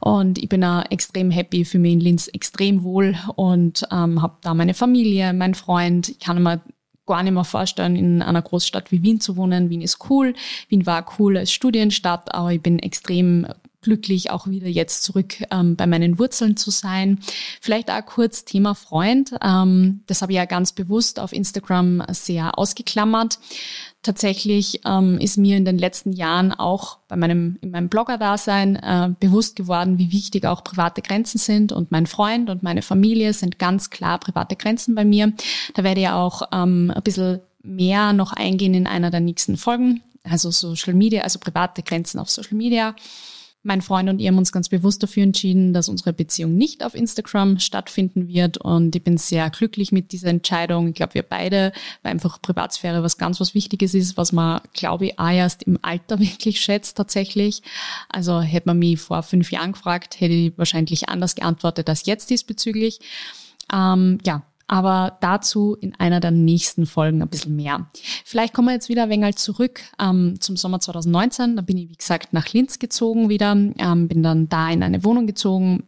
Und 0.00 0.38
ich 0.38 0.48
bin 0.48 0.64
auch 0.64 0.84
extrem 0.90 1.30
happy, 1.30 1.64
für 1.64 1.78
mich 1.78 1.92
in 1.92 2.00
Linz 2.00 2.28
extrem 2.28 2.82
wohl 2.82 3.16
und 3.36 3.86
ähm, 3.90 4.22
habe 4.22 4.36
da 4.42 4.54
meine 4.54 4.74
Familie, 4.74 5.32
mein 5.32 5.54
Freund, 5.54 6.08
ich 6.08 6.18
kann 6.18 6.36
immer 6.36 6.60
gar 7.06 7.22
nicht 7.22 7.32
mehr 7.32 7.44
vorstellen, 7.44 7.96
in 7.96 8.22
einer 8.22 8.42
Großstadt 8.42 8.92
wie 8.92 9.02
Wien 9.02 9.20
zu 9.20 9.36
wohnen. 9.36 9.70
Wien 9.70 9.80
ist 9.80 10.10
cool. 10.10 10.34
Wien 10.68 10.86
war 10.86 11.06
cool 11.18 11.36
als 11.38 11.52
Studienstadt, 11.52 12.34
aber 12.34 12.52
ich 12.52 12.60
bin 12.60 12.78
extrem 12.78 13.46
glücklich, 13.86 14.32
auch 14.32 14.48
wieder 14.48 14.66
jetzt 14.66 15.04
zurück 15.04 15.44
ähm, 15.52 15.76
bei 15.76 15.86
meinen 15.86 16.18
Wurzeln 16.18 16.56
zu 16.56 16.72
sein. 16.72 17.20
Vielleicht 17.60 17.88
auch 17.88 18.04
kurz 18.04 18.44
Thema 18.44 18.74
Freund. 18.74 19.30
Ähm, 19.40 20.00
das 20.08 20.22
habe 20.22 20.32
ich 20.32 20.36
ja 20.36 20.44
ganz 20.44 20.72
bewusst 20.72 21.20
auf 21.20 21.32
Instagram 21.32 22.02
sehr 22.08 22.58
ausgeklammert. 22.58 23.38
Tatsächlich 24.02 24.80
ähm, 24.84 25.18
ist 25.18 25.36
mir 25.38 25.56
in 25.56 25.64
den 25.64 25.78
letzten 25.78 26.12
Jahren 26.12 26.52
auch 26.52 26.98
bei 27.06 27.14
meinem, 27.14 27.58
in 27.60 27.70
meinem 27.70 27.88
Blogger-Dasein 27.88 28.74
äh, 28.74 29.10
bewusst 29.20 29.54
geworden, 29.54 29.98
wie 29.98 30.10
wichtig 30.10 30.46
auch 30.46 30.64
private 30.64 31.00
Grenzen 31.00 31.38
sind. 31.38 31.70
Und 31.70 31.92
mein 31.92 32.06
Freund 32.06 32.50
und 32.50 32.64
meine 32.64 32.82
Familie 32.82 33.32
sind 33.34 33.60
ganz 33.60 33.90
klar 33.90 34.18
private 34.18 34.56
Grenzen 34.56 34.96
bei 34.96 35.04
mir. 35.04 35.32
Da 35.74 35.84
werde 35.84 36.00
ich 36.00 36.08
auch 36.08 36.42
ähm, 36.52 36.92
ein 36.92 37.02
bisschen 37.04 37.40
mehr 37.62 38.12
noch 38.12 38.32
eingehen 38.32 38.74
in 38.74 38.88
einer 38.88 39.12
der 39.12 39.20
nächsten 39.20 39.56
Folgen. 39.56 40.02
Also 40.24 40.50
Social 40.50 40.94
Media, 40.94 41.22
also 41.22 41.38
private 41.38 41.84
Grenzen 41.84 42.18
auf 42.18 42.30
Social 42.30 42.56
Media. 42.56 42.96
Mein 43.66 43.82
Freund 43.82 44.08
und 44.08 44.20
ich 44.20 44.28
haben 44.28 44.38
uns 44.38 44.52
ganz 44.52 44.68
bewusst 44.68 45.02
dafür 45.02 45.24
entschieden, 45.24 45.72
dass 45.72 45.88
unsere 45.88 46.12
Beziehung 46.12 46.56
nicht 46.56 46.84
auf 46.84 46.94
Instagram 46.94 47.58
stattfinden 47.58 48.28
wird. 48.28 48.58
Und 48.58 48.96
ich 48.96 49.02
bin 49.02 49.18
sehr 49.18 49.50
glücklich 49.50 49.92
mit 49.92 50.12
dieser 50.12 50.28
Entscheidung. 50.28 50.88
Ich 50.88 50.94
glaube, 50.94 51.14
wir 51.14 51.22
beide, 51.22 51.72
weil 52.02 52.12
einfach 52.12 52.40
Privatsphäre 52.40 53.02
was 53.02 53.18
ganz 53.18 53.40
was 53.40 53.54
Wichtiges 53.54 53.94
ist, 53.94 54.16
was 54.16 54.32
man, 54.32 54.60
glaube 54.72 55.06
ich, 55.06 55.18
auch 55.18 55.30
erst 55.30 55.64
im 55.64 55.78
Alter 55.82 56.18
wirklich 56.20 56.60
schätzt 56.60 56.96
tatsächlich. 56.96 57.62
Also 58.08 58.40
hätte 58.40 58.68
man 58.68 58.78
mich 58.78 59.00
vor 59.00 59.22
fünf 59.22 59.50
Jahren 59.50 59.72
gefragt, 59.72 60.20
hätte 60.20 60.34
ich 60.34 60.56
wahrscheinlich 60.56 61.08
anders 61.08 61.34
geantwortet 61.34 61.88
als 61.88 62.06
jetzt 62.06 62.30
diesbezüglich. 62.30 63.00
Ähm, 63.72 64.18
ja, 64.24 64.42
aber 64.68 65.18
dazu 65.20 65.76
in 65.80 65.94
einer 65.94 66.20
der 66.20 66.30
nächsten 66.30 66.86
Folgen 66.86 67.22
ein 67.22 67.28
bisschen 67.28 67.56
mehr. 67.56 67.86
Vielleicht 68.24 68.52
kommen 68.52 68.68
wir 68.68 68.74
jetzt 68.74 68.88
wieder 68.88 69.04
ein 69.04 69.10
wenig 69.10 69.36
zurück 69.36 69.80
ähm, 70.00 70.40
zum 70.40 70.56
Sommer 70.56 70.80
2019. 70.80 71.56
Da 71.56 71.62
bin 71.62 71.78
ich, 71.78 71.88
wie 71.90 71.96
gesagt, 71.96 72.32
nach 72.32 72.52
Linz 72.52 72.78
gezogen 72.78 73.28
wieder, 73.28 73.52
ähm, 73.52 74.08
bin 74.08 74.22
dann 74.22 74.48
da 74.48 74.70
in 74.70 74.82
eine 74.82 75.04
Wohnung 75.04 75.26
gezogen. 75.26 75.84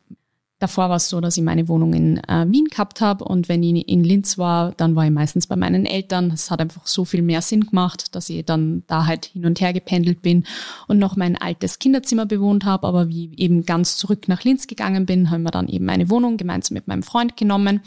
Davor 0.60 0.88
war 0.88 0.96
es 0.96 1.08
so, 1.08 1.20
dass 1.20 1.36
ich 1.36 1.44
meine 1.44 1.68
Wohnung 1.68 1.92
in 1.92 2.16
äh, 2.24 2.44
Wien 2.48 2.64
gehabt 2.64 3.00
habe 3.00 3.24
und 3.24 3.48
wenn 3.48 3.62
ich 3.62 3.88
in 3.88 4.02
Linz 4.02 4.38
war, 4.38 4.72
dann 4.72 4.96
war 4.96 5.04
ich 5.04 5.12
meistens 5.12 5.46
bei 5.46 5.54
meinen 5.54 5.86
Eltern. 5.86 6.32
Es 6.32 6.50
hat 6.50 6.60
einfach 6.60 6.84
so 6.84 7.04
viel 7.04 7.22
mehr 7.22 7.42
Sinn 7.42 7.66
gemacht, 7.66 8.16
dass 8.16 8.28
ich 8.28 8.44
dann 8.44 8.82
da 8.88 9.06
halt 9.06 9.26
hin 9.26 9.46
und 9.46 9.60
her 9.60 9.72
gependelt 9.72 10.20
bin 10.20 10.44
und 10.88 10.98
noch 10.98 11.14
mein 11.14 11.36
altes 11.36 11.78
Kinderzimmer 11.78 12.26
bewohnt 12.26 12.64
habe. 12.64 12.88
Aber 12.88 13.08
wie 13.08 13.30
eben 13.36 13.66
ganz 13.66 13.96
zurück 13.96 14.26
nach 14.26 14.42
Linz 14.42 14.66
gegangen 14.66 15.06
bin, 15.06 15.30
haben 15.30 15.44
wir 15.44 15.52
dann 15.52 15.68
eben 15.68 15.88
eine 15.90 16.10
Wohnung 16.10 16.36
gemeinsam 16.36 16.74
mit 16.74 16.88
meinem 16.88 17.04
Freund 17.04 17.36
genommen. 17.36 17.80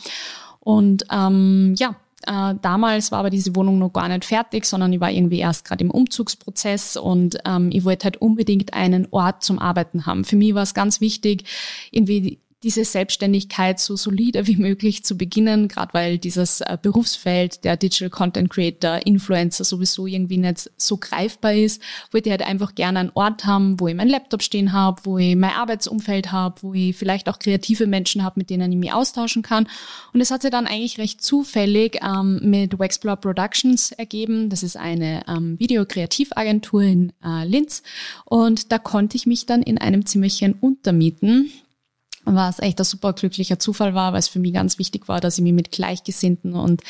Und 0.62 1.04
ähm, 1.12 1.76
ja, 1.78 1.96
äh, 2.28 2.56
damals 2.62 3.12
war 3.12 3.20
aber 3.20 3.30
diese 3.30 3.56
Wohnung 3.56 3.80
noch 3.80 3.94
gar 3.94 4.08
nicht 4.08 4.26
fertig, 4.26 4.66
sondern 4.66 4.94
ich 4.94 5.00
war 5.00 5.12
irgendwie 5.12 5.40
erst 5.40 5.66
gerade 5.66 5.84
im 5.84 5.92
Umzugsprozess 5.92 6.96
und 6.96 7.38
ähm, 7.46 7.70
ich 7.72 7.84
wollte 7.84 8.06
halt 8.06 8.18
unbedingt 8.18 8.74
einen 8.74 9.08
Ort 9.12 9.44
zum 9.44 9.60
Arbeiten 9.60 10.06
haben. 10.06 10.24
Für 10.24 10.36
mich 10.36 10.54
war 10.54 10.64
es 10.64 10.74
ganz 10.74 11.02
wichtig, 11.02 11.46
irgendwie 11.92 12.40
diese 12.64 12.86
Selbstständigkeit 12.86 13.80
so 13.80 13.96
solide 13.96 14.46
wie 14.46 14.56
möglich 14.56 15.04
zu 15.04 15.18
beginnen, 15.18 15.68
gerade 15.68 15.94
weil 15.94 16.18
dieses 16.20 16.62
äh, 16.62 16.78
Berufsfeld 16.80 17.64
der 17.64 17.76
Digital 17.76 18.12
Content 18.12 18.50
Creator, 18.52 19.00
Influencer 19.06 19.64
sowieso 19.64 20.06
irgendwie 20.06 20.38
nicht 20.38 20.70
so 20.78 20.98
greifbar 20.98 21.54
ist, 21.54 21.82
wollte 22.12 22.30
ich 22.30 22.32
halt 22.32 22.44
einfach 22.44 22.76
gerne 22.76 23.00
einen 23.00 23.12
Ort 23.16 23.46
haben, 23.46 23.80
wo 23.80 23.88
ich 23.88 23.96
meinen 23.96 24.10
Laptop 24.10 24.44
stehen 24.44 24.74
habe, 24.74 25.02
wo 25.06 25.18
ich 25.18 25.36
mein 25.36 25.52
Arbeitsumfeld 25.52 26.32
habe, 26.32 26.62
wo 26.62 26.74
ich 26.74 26.96
vielleicht 26.96 27.30
auch 27.30 27.40
kreative 27.40 27.88
Menschen 27.88 28.24
habe, 28.24 28.40
mit 28.40 28.52
denen 28.52 28.72
ich 28.72 28.78
mich 28.78 28.94
austauschen 28.94 29.42
kann. 29.42 29.68
Und 30.14 30.22
es 30.22 30.30
hat 30.30 30.44
sich 30.44 30.52
dann 30.52 30.68
eigentlich 30.68 31.00
recht 31.00 31.22
zufällig 31.22 32.00
ähm, 32.04 32.40
mit 32.44 32.78
Wexplore 32.78 33.18
Productions 33.18 33.92
ergeben. 33.92 34.50
Das 34.50 34.62
ist 34.62 34.78
eine 34.78 35.24
ähm, 35.28 35.58
Videokreativagentur 35.60 36.84
in 36.84 37.14
äh, 37.24 37.44
Linz. 37.46 37.82
Und 38.26 38.72
da 38.72 38.78
konnte 38.78 39.18
ich 39.18 39.26
mich 39.26 39.48
dann 39.48 39.64
in 39.64 39.80
einem 39.80 40.06
Zimmerchen 40.06 40.54
untermieten 40.54 41.52
was 42.36 42.60
echt 42.60 42.80
ein 42.80 42.86
super 42.86 43.14
glücklicher 43.14 43.60
Zufall 43.60 43.94
war, 43.94 44.14
weil 44.14 44.20
es 44.20 44.28
für 44.28 44.40
mich 44.40 44.54
ganz 44.54 44.80
wichtig 44.80 45.08
war, 45.08 45.20
dass 45.20 45.38
ich 45.38 45.44
mich 45.44 45.54
mit 45.54 45.72
Gleichgesinnten 45.72 46.54
und 46.54 46.82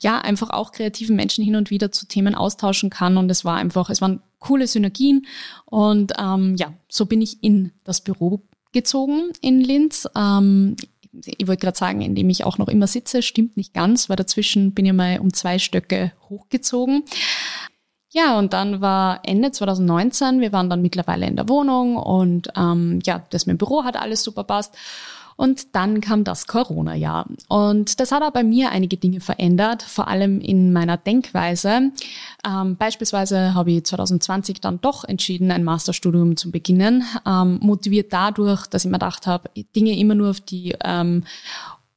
ja, 0.00 0.18
einfach 0.18 0.50
auch 0.50 0.72
kreativen 0.72 1.16
Menschen 1.16 1.44
hin 1.44 1.56
und 1.56 1.70
wieder 1.70 1.92
zu 1.92 2.06
Themen 2.06 2.34
austauschen 2.34 2.90
kann. 2.90 3.16
Und 3.16 3.30
es 3.30 3.44
war 3.44 3.56
einfach, 3.56 3.90
es 3.90 4.00
waren 4.00 4.20
coole 4.38 4.66
Synergien. 4.66 5.26
Und 5.66 6.12
ähm, 6.18 6.56
ja, 6.56 6.72
so 6.88 7.06
bin 7.06 7.22
ich 7.22 7.42
in 7.42 7.72
das 7.84 8.00
Büro 8.00 8.42
gezogen 8.72 9.32
in 9.40 9.60
Linz. 9.60 10.08
Ähm, 10.16 10.76
ich 11.12 11.48
wollte 11.48 11.62
gerade 11.62 11.78
sagen, 11.78 12.02
in 12.02 12.14
dem 12.14 12.30
ich 12.30 12.44
auch 12.44 12.58
noch 12.58 12.68
immer 12.68 12.86
sitze, 12.86 13.22
stimmt 13.22 13.56
nicht 13.56 13.74
ganz, 13.74 14.08
weil 14.08 14.16
dazwischen 14.16 14.72
bin 14.74 14.86
ich 14.86 14.92
mal 14.92 15.18
um 15.18 15.32
zwei 15.32 15.58
Stöcke 15.58 16.12
hochgezogen. 16.28 17.02
Ja, 18.12 18.38
und 18.38 18.52
dann 18.52 18.80
war 18.80 19.20
Ende 19.22 19.52
2019, 19.52 20.40
wir 20.40 20.52
waren 20.52 20.68
dann 20.68 20.82
mittlerweile 20.82 21.26
in 21.26 21.36
der 21.36 21.48
Wohnung 21.48 21.96
und 21.96 22.48
ähm, 22.56 22.98
ja, 23.04 23.22
das 23.30 23.46
mit 23.46 23.54
dem 23.54 23.58
Büro 23.58 23.84
hat 23.84 23.96
alles 23.96 24.24
super 24.24 24.42
passt. 24.44 24.74
Und 25.36 25.74
dann 25.74 26.02
kam 26.02 26.22
das 26.22 26.46
Corona-Jahr. 26.46 27.24
Und 27.48 27.98
das 27.98 28.12
hat 28.12 28.22
auch 28.22 28.30
bei 28.30 28.44
mir 28.44 28.72
einige 28.72 28.98
Dinge 28.98 29.20
verändert, 29.20 29.82
vor 29.82 30.06
allem 30.06 30.38
in 30.38 30.70
meiner 30.70 30.98
Denkweise. 30.98 31.92
Ähm, 32.46 32.76
beispielsweise 32.76 33.54
habe 33.54 33.70
ich 33.72 33.84
2020 33.84 34.60
dann 34.60 34.82
doch 34.82 35.02
entschieden, 35.04 35.50
ein 35.50 35.64
Masterstudium 35.64 36.36
zu 36.36 36.50
beginnen, 36.50 37.04
ähm, 37.26 37.58
motiviert 37.62 38.12
dadurch, 38.12 38.66
dass 38.66 38.84
ich 38.84 38.90
mir 38.90 38.98
gedacht 38.98 39.26
habe, 39.26 39.48
Dinge 39.74 39.98
immer 39.98 40.14
nur 40.14 40.28
auf 40.28 40.40
die 40.42 40.74
ähm, 40.84 41.24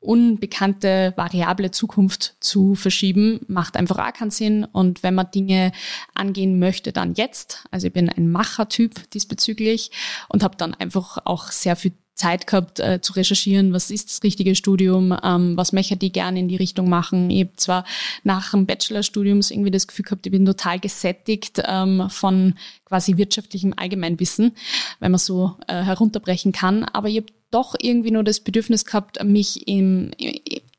unbekannte 0.04 1.14
variable 1.16 1.72
Zukunft 1.72 2.36
zu 2.40 2.76
verschieben, 2.76 3.42
macht 3.48 3.78
einfach 3.78 3.98
auch 3.98 4.14
keinen 4.14 4.32
Sinn. 4.32 4.66
Und 4.66 5.04
wenn 5.04 5.16
man 5.16 5.32
Dinge 5.32 5.72
angehen 6.14 6.60
möchte, 6.60 6.92
dann 6.92 7.14
jetzt. 7.14 7.64
Also 7.72 7.88
ich 7.88 7.94
bin 7.94 8.10
ein 8.10 8.30
Machertyp 8.32 9.10
diesbezüglich 9.12 9.92
und 10.28 10.44
habe 10.44 10.58
dann 10.58 10.74
einfach 10.74 11.18
auch 11.26 11.48
sehr 11.48 11.76
viel 11.76 11.94
Zeit 12.16 12.46
gehabt 12.46 12.80
äh, 12.80 13.02
zu 13.02 13.14
recherchieren, 13.14 13.74
was 13.74 13.90
ist 13.90 14.10
das 14.10 14.24
richtige 14.24 14.56
Studium, 14.56 15.18
ähm, 15.24 15.58
was 15.58 15.74
möchte 15.74 15.98
ich 16.00 16.14
gerne 16.14 16.40
in 16.40 16.48
die 16.48 16.56
Richtung 16.56 16.88
machen. 16.88 17.32
Ich 17.32 17.42
habe 17.42 17.56
zwar 17.56 17.86
nach 18.24 18.52
dem 18.52 18.68
Bachelorstudium 18.68 19.42
irgendwie 19.50 19.72
das 19.72 19.88
Gefühl 19.88 20.06
gehabt, 20.06 20.26
ich 20.26 20.32
bin 20.32 20.46
total 20.46 20.80
gesättigt 20.80 21.64
ähm, 21.66 22.08
von 22.10 22.54
quasi 22.86 23.18
wirtschaftlichem 23.18 23.74
Allgemeinwissen, 23.76 24.52
wenn 25.00 25.12
man 25.12 25.18
so 25.18 25.58
äh, 25.68 25.82
herunterbrechen 25.82 26.52
kann, 26.52 26.84
aber 26.84 27.10
ich 27.10 27.18
habe 27.18 27.28
doch 27.54 27.76
irgendwie 27.80 28.12
nur 28.12 28.24
das 28.24 28.40
Bedürfnis 28.40 28.86
gehabt, 28.86 29.24
mich 29.24 29.68
im, 29.68 30.12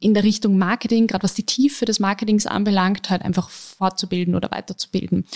in 0.00 0.14
der 0.14 0.24
Richtung 0.24 0.58
Marketing, 0.58 1.06
gerade 1.06 1.22
was 1.22 1.34
die 1.34 1.46
Tiefe 1.46 1.84
des 1.84 2.00
Marketings 2.00 2.46
anbelangt, 2.46 3.10
halt 3.10 3.22
einfach 3.22 3.50
fortzubilden 3.50 4.34
oder 4.34 4.50
weiterzubilden. 4.50 5.26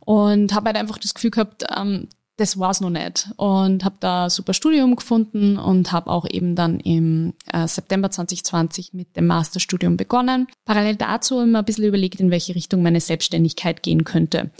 Und 0.00 0.54
habe 0.54 0.66
halt 0.66 0.76
einfach 0.76 0.98
das 0.98 1.14
Gefühl 1.14 1.30
gehabt, 1.30 1.64
ähm, 1.76 2.08
das 2.38 2.58
war's 2.58 2.80
noch 2.80 2.90
nicht 2.90 3.30
und 3.36 3.84
habe 3.84 3.96
da 3.98 4.30
super 4.30 4.54
Studium 4.54 4.94
gefunden 4.94 5.58
und 5.58 5.90
habe 5.90 6.08
auch 6.08 6.24
eben 6.30 6.54
dann 6.54 6.78
im 6.78 7.34
äh, 7.52 7.66
September 7.66 8.12
2020 8.12 8.94
mit 8.94 9.16
dem 9.16 9.26
Masterstudium 9.26 9.96
begonnen. 9.96 10.46
Parallel 10.64 10.94
dazu 10.94 11.40
immer 11.40 11.58
ein 11.58 11.64
bisschen 11.64 11.84
überlegt, 11.84 12.20
in 12.20 12.30
welche 12.30 12.54
Richtung 12.54 12.82
meine 12.82 13.00
Selbstständigkeit 13.00 13.82
gehen 13.82 14.04
könnte. 14.04 14.50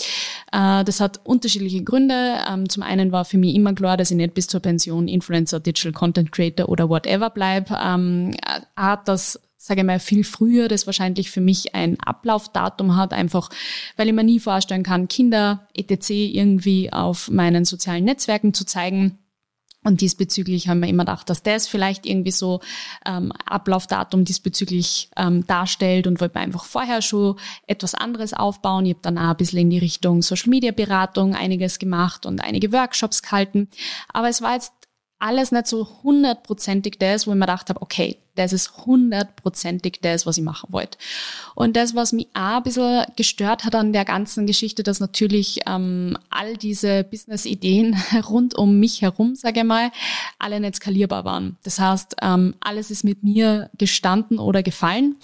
Äh, 0.52 0.82
das 0.82 1.00
hat 1.00 1.20
unterschiedliche 1.22 1.84
Gründe. 1.84 2.38
Ähm, 2.50 2.68
zum 2.68 2.82
einen 2.82 3.12
war 3.12 3.24
für 3.24 3.38
mich 3.38 3.54
immer 3.54 3.72
klar, 3.74 3.96
dass 3.96 4.10
ich 4.10 4.16
nicht 4.16 4.34
bis 4.34 4.48
zur 4.48 4.60
Pension 4.60 5.06
Influencer, 5.06 5.60
Digital 5.60 5.92
Content 5.92 6.32
Creator 6.32 6.68
oder 6.68 6.88
whatever 6.88 7.30
bleib. 7.30 7.70
Ähm, 7.70 8.34
hat 8.76 9.06
das 9.06 9.38
sage 9.68 9.82
ich 9.82 9.86
mal, 9.86 10.00
viel 10.00 10.24
früher, 10.24 10.66
das 10.66 10.86
wahrscheinlich 10.86 11.30
für 11.30 11.42
mich 11.42 11.74
ein 11.74 12.00
Ablaufdatum 12.00 12.96
hat, 12.96 13.12
einfach 13.12 13.50
weil 13.96 14.08
ich 14.08 14.14
mir 14.14 14.24
nie 14.24 14.40
vorstellen 14.40 14.82
kann, 14.82 15.08
Kinder 15.08 15.68
etc. 15.74 16.10
irgendwie 16.10 16.92
auf 16.92 17.30
meinen 17.30 17.64
sozialen 17.64 18.04
Netzwerken 18.04 18.54
zu 18.54 18.64
zeigen. 18.64 19.18
Und 19.84 20.00
diesbezüglich 20.00 20.68
haben 20.68 20.80
wir 20.80 20.88
immer 20.88 21.04
gedacht, 21.04 21.30
dass 21.30 21.42
das 21.42 21.68
vielleicht 21.68 22.04
irgendwie 22.04 22.32
so 22.32 22.60
ähm, 23.06 23.30
Ablaufdatum 23.44 24.24
diesbezüglich 24.24 25.08
ähm, 25.16 25.46
darstellt 25.46 26.06
und 26.06 26.20
wollte 26.20 26.40
einfach 26.40 26.64
vorher 26.64 27.00
schon 27.00 27.38
etwas 27.66 27.94
anderes 27.94 28.34
aufbauen. 28.34 28.86
Ich 28.86 28.94
habe 28.94 29.02
dann 29.02 29.18
auch 29.18 29.30
ein 29.30 29.36
bisschen 29.36 29.60
in 29.60 29.70
die 29.70 29.78
Richtung 29.78 30.20
Social 30.22 30.50
Media 30.50 30.72
Beratung 30.72 31.34
einiges 31.34 31.78
gemacht 31.78 32.26
und 32.26 32.42
einige 32.42 32.72
Workshops 32.72 33.22
gehalten. 33.22 33.68
Aber 34.12 34.28
es 34.28 34.42
war 34.42 34.54
jetzt 34.54 34.72
alles 35.18 35.52
nicht 35.52 35.66
so 35.66 35.88
hundertprozentig 36.02 36.98
das, 36.98 37.26
wo 37.26 37.30
ich 37.32 37.36
mir 37.36 37.46
gedacht 37.46 37.68
habe, 37.68 37.82
okay, 37.82 38.18
das 38.38 38.52
ist 38.52 38.86
hundertprozentig 38.86 39.98
das, 40.00 40.24
was 40.26 40.38
ich 40.38 40.44
machen 40.44 40.72
wollte. 40.72 40.96
Und 41.54 41.76
das, 41.76 41.94
was 41.94 42.12
mich 42.12 42.28
auch 42.34 42.58
ein 42.58 42.62
bisschen 42.62 43.04
gestört 43.16 43.64
hat 43.64 43.74
an 43.74 43.92
der 43.92 44.04
ganzen 44.04 44.46
Geschichte, 44.46 44.82
dass 44.82 45.00
natürlich 45.00 45.60
ähm, 45.66 46.16
all 46.30 46.56
diese 46.56 47.02
Business-Ideen 47.04 47.96
rund 48.28 48.54
um 48.54 48.78
mich 48.78 49.02
herum, 49.02 49.34
sage 49.34 49.60
ich 49.60 49.66
mal, 49.66 49.90
alle 50.38 50.60
nicht 50.60 50.76
skalierbar 50.76 51.24
waren. 51.24 51.56
Das 51.64 51.80
heißt, 51.80 52.16
ähm, 52.22 52.54
alles 52.60 52.90
ist 52.90 53.02
mit 53.02 53.24
mir 53.24 53.70
gestanden 53.76 54.38
oder 54.38 54.62
gefallen. 54.62 55.16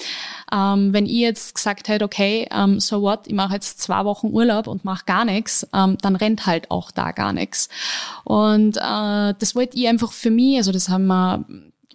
Ähm, 0.52 0.92
wenn 0.92 1.06
ich 1.06 1.12
jetzt 1.12 1.54
gesagt 1.54 1.88
hätte, 1.88 2.04
okay, 2.04 2.48
ähm, 2.50 2.80
so 2.80 3.02
what, 3.02 3.26
ich 3.26 3.34
mache 3.34 3.54
jetzt 3.54 3.80
zwei 3.80 4.04
Wochen 4.04 4.28
Urlaub 4.28 4.66
und 4.66 4.84
mache 4.84 5.04
gar 5.04 5.24
nichts, 5.24 5.66
ähm, 5.72 5.98
dann 6.00 6.16
rennt 6.16 6.46
halt 6.46 6.70
auch 6.70 6.90
da 6.90 7.12
gar 7.12 7.32
nichts. 7.32 7.68
Und 8.24 8.76
äh, 8.76 9.34
das 9.38 9.54
wollte 9.54 9.76
ich 9.76 9.86
einfach 9.86 10.12
für 10.12 10.30
mich, 10.30 10.56
also 10.56 10.72
das 10.72 10.88
haben 10.88 11.06
wir 11.06 11.44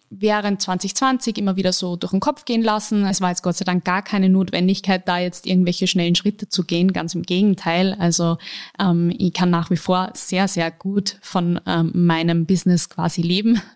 während 0.09 0.61
2020 0.61 1.37
immer 1.37 1.55
wieder 1.55 1.71
so 1.71 1.95
durch 1.95 2.11
den 2.11 2.19
Kopf 2.19 2.45
gehen 2.45 2.63
lassen. 2.63 3.05
Es 3.05 3.21
war 3.21 3.29
jetzt 3.29 3.43
Gott 3.43 3.57
sei 3.57 3.65
Dank 3.65 3.85
gar 3.85 4.01
keine 4.01 4.29
Notwendigkeit, 4.29 5.07
da 5.07 5.19
jetzt 5.19 5.45
irgendwelche 5.45 5.87
schnellen 5.87 6.15
Schritte 6.15 6.49
zu 6.49 6.63
gehen. 6.63 6.93
Ganz 6.93 7.13
im 7.15 7.23
Gegenteil. 7.23 7.95
Also 7.99 8.37
ähm, 8.79 9.13
ich 9.17 9.33
kann 9.33 9.49
nach 9.49 9.69
wie 9.69 9.77
vor 9.77 10.11
sehr, 10.15 10.47
sehr 10.47 10.71
gut 10.71 11.17
von 11.21 11.59
ähm, 11.65 11.91
meinem 11.93 12.45
Business 12.45 12.89
quasi 12.89 13.21
leben. 13.21 13.61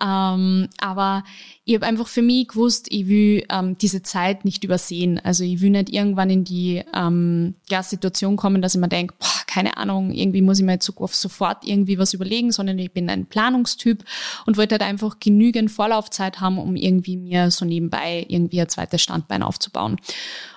Ähm, 0.00 0.68
aber 0.78 1.24
ich 1.64 1.74
habe 1.74 1.84
einfach 1.84 2.08
für 2.08 2.22
mich 2.22 2.48
gewusst, 2.48 2.86
ich 2.88 3.08
will 3.08 3.44
ähm, 3.50 3.76
diese 3.76 4.00
Zeit 4.02 4.46
nicht 4.46 4.64
übersehen. 4.64 5.20
Also 5.22 5.44
ich 5.44 5.60
will 5.60 5.70
nicht 5.70 5.90
irgendwann 5.90 6.30
in 6.30 6.44
die 6.44 6.82
ähm, 6.94 7.56
ja, 7.68 7.82
Situation 7.82 8.36
kommen, 8.36 8.62
dass 8.62 8.74
ich 8.74 8.80
mir 8.80 8.88
denke, 8.88 9.14
boah, 9.18 9.26
keine 9.46 9.76
Ahnung, 9.76 10.12
irgendwie 10.12 10.40
muss 10.40 10.58
ich 10.58 10.64
mir 10.64 10.72
jetzt 10.72 10.86
sofort 10.86 11.66
irgendwie 11.66 11.98
was 11.98 12.14
überlegen, 12.14 12.52
sondern 12.52 12.78
ich 12.78 12.92
bin 12.92 13.10
ein 13.10 13.26
Planungstyp 13.26 14.04
und 14.46 14.56
wollte 14.56 14.76
halt 14.76 14.82
einfach 14.82 15.18
genügend 15.20 15.67
bisschen 15.68 15.74
Vorlaufzeit 15.74 16.40
haben, 16.40 16.58
um 16.58 16.76
irgendwie 16.76 17.16
mir 17.16 17.50
so 17.50 17.64
nebenbei 17.64 18.24
irgendwie 18.28 18.60
ein 18.60 18.68
zweites 18.68 19.02
Standbein 19.02 19.42
aufzubauen. 19.42 19.96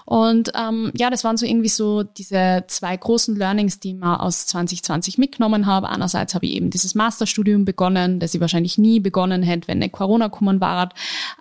Und 0.05 0.51
ähm, 0.55 0.91
ja, 0.93 1.09
das 1.09 1.23
waren 1.23 1.37
so 1.37 1.45
irgendwie 1.45 1.69
so 1.69 2.03
diese 2.03 2.65
zwei 2.67 2.97
großen 2.97 3.35
Learnings, 3.35 3.79
die 3.79 3.95
ich 3.95 4.03
aus 4.03 4.45
2020 4.47 5.17
mitgenommen 5.17 5.67
habe. 5.67 5.87
Einerseits 5.87 6.35
habe 6.35 6.45
ich 6.45 6.53
eben 6.53 6.69
dieses 6.69 6.95
Masterstudium 6.95 7.63
begonnen, 7.63 8.19
das 8.19 8.33
ich 8.33 8.41
wahrscheinlich 8.41 8.77
nie 8.77 8.99
begonnen 8.99 9.41
hätte, 9.41 9.67
wenn 9.67 9.79
nicht 9.79 9.93
Corona 9.93 10.27
kommen 10.27 10.59
war. 10.59 10.89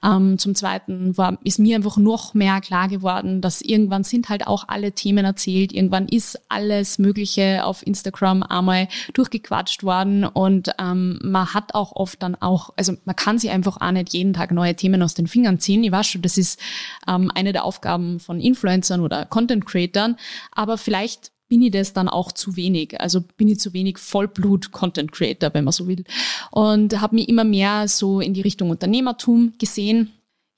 Ähm, 0.03 0.39
zum 0.39 0.55
Zweiten 0.55 1.17
war, 1.17 1.39
ist 1.45 1.59
mir 1.59 1.77
einfach 1.77 1.97
noch 1.97 2.35
mehr 2.35 2.61
klar 2.61 2.89
geworden, 2.89 3.41
dass 3.41 3.61
irgendwann 3.61 4.05
sind 4.05 4.29
halt 4.29 4.47
auch 4.47 4.65
alle 4.69 4.93
Themen 4.93 5.25
erzählt. 5.25 5.73
Irgendwann 5.73 6.09
ist 6.09 6.41
alles 6.49 6.99
Mögliche 6.99 7.65
auf 7.65 7.87
Instagram 7.87 8.43
einmal 8.43 8.89
durchgequatscht 9.13 9.83
worden 9.83 10.25
und 10.25 10.71
ähm, 10.79 11.19
man 11.23 11.53
hat 11.53 11.75
auch 11.75 11.93
oft 11.93 12.23
dann 12.23 12.35
auch, 12.35 12.71
also 12.77 12.95
man 13.05 13.17
kann 13.17 13.39
sich 13.39 13.51
einfach 13.51 13.81
auch 13.81 13.91
nicht 13.91 14.13
jeden 14.13 14.33
Tag 14.33 14.53
neue 14.53 14.75
Themen 14.75 15.03
aus 15.03 15.15
den 15.15 15.27
Fingern 15.27 15.59
ziehen. 15.61 15.85
Ich 15.85 15.93
weiß 15.93 16.07
schon, 16.07 16.23
das 16.23 16.39
ist 16.39 16.61
ähm, 17.09 17.31
eine 17.35 17.53
der 17.53 17.65
Aufgaben 17.65 18.21
von 18.21 18.41
Influencern 18.41 19.01
oder 19.01 19.27
Content 19.27 19.67
Creatern, 19.67 20.17
aber 20.53 20.79
vielleicht 20.79 21.33
bin 21.51 21.61
ich 21.63 21.73
das 21.73 21.93
dann 21.93 22.09
auch 22.09 22.33
zu 22.33 22.57
wenig. 22.57 22.99
Also 23.01 23.21
bin 23.37 23.49
ich 23.49 23.59
zu 23.59 23.75
wenig 23.75 23.99
Vollblut-Content 23.99 25.11
Creator, 25.13 25.53
wenn 25.53 25.65
man 25.65 25.73
so 25.73 25.89
will. 25.89 26.05
Und 26.53 27.01
habe 27.01 27.17
mich 27.17 27.29
immer 27.29 27.45
mehr 27.45 27.89
so 27.89 28.21
in 28.21 28.33
die 28.33 28.41
Richtung 28.41 28.71
Unternehmertum 28.71 29.53
gesehen 29.59 30.13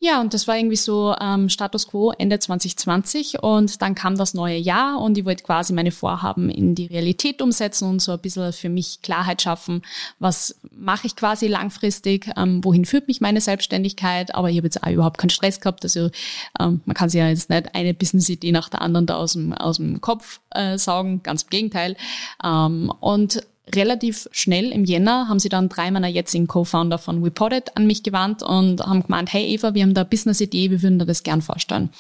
ja, 0.05 0.21
und 0.21 0.35
das 0.35 0.49
war 0.49 0.57
irgendwie 0.57 0.75
so 0.75 1.15
ähm, 1.21 1.49
Status 1.49 1.87
quo 1.87 2.11
Ende 2.11 2.37
2020 2.37 3.41
und 3.41 3.81
dann 3.81 3.95
kam 3.95 4.17
das 4.17 4.35
neue 4.35 4.57
Jahr 4.57 5.01
und 5.01 5.17
ich 5.17 5.25
wollte 5.25 5.45
quasi 5.45 5.73
meine 5.73 5.93
Vorhaben 5.93 6.51
in 6.51 6.75
die 6.75 6.87
Realität 6.87 7.41
umsetzen 7.41 7.89
und 7.89 8.03
so 8.03 8.11
ein 8.11 8.19
bisschen 8.19 8.53
für 8.53 8.69
mich 8.69 9.01
Klarheit 9.03 9.43
schaffen, 9.43 9.83
was 10.19 10.57
mache 10.73 11.07
ich 11.07 11.15
quasi 11.15 11.47
langfristig, 11.47 12.29
ähm, 12.37 12.65
wohin 12.65 12.85
führt 12.85 13.07
mich 13.07 13.21
meine 13.21 13.41
Selbstständigkeit, 13.41 14.35
aber 14.35 14.51
ich 14.51 14.57
habe 14.57 14.67
jetzt 14.67 14.83
auch 14.83 14.91
überhaupt 14.91 15.19
keinen 15.19 15.31
Stress 15.31 15.61
gehabt, 15.61 15.85
also 15.85 16.11
ähm, 16.59 16.81
man 16.85 16.95
kann 16.95 17.09
sich 17.09 17.21
ja 17.21 17.29
jetzt 17.29 17.49
nicht 17.49 17.73
eine 17.73 17.95
Business-Idee 17.95 18.51
nach 18.51 18.71
der 18.71 18.83
anderen 18.83 19.07
da 19.07 19.15
aus 19.19 19.35
dem, 19.35 19.53
aus 19.53 19.77
dem 19.77 20.01
Kopf 20.01 20.41
äh, 20.51 20.79
saugen, 20.79 21.23
ganz 21.23 21.45
im 21.45 21.51
Gegenteil. 21.51 21.97
Ähm, 22.43 22.93
und 22.99 23.47
relativ 23.75 24.29
schnell 24.33 24.73
im 24.73 24.85
Jänner 24.85 25.29
haben 25.29 25.39
sie 25.39 25.49
dann 25.49 25.69
drei 25.69 25.91
meiner 25.91 26.09
jetzigen 26.09 26.47
Co-Founder 26.47 26.99
von 26.99 27.23
Reported 27.23 27.77
an 27.77 27.87
mich 27.87 28.03
gewandt 28.03 28.43
und 28.43 28.81
haben 28.81 29.03
gemeint, 29.03 29.33
hey 29.33 29.47
Eva, 29.47 29.75
wir 29.75 29.83
haben 29.83 29.95
da 29.95 30.05
Business-Idee, 30.05 30.71
wir 30.71 30.83
würden 30.83 30.99
dir 30.99 31.07
das 31.07 31.23
gern 31.23 31.43
vorstellen. 31.43 31.91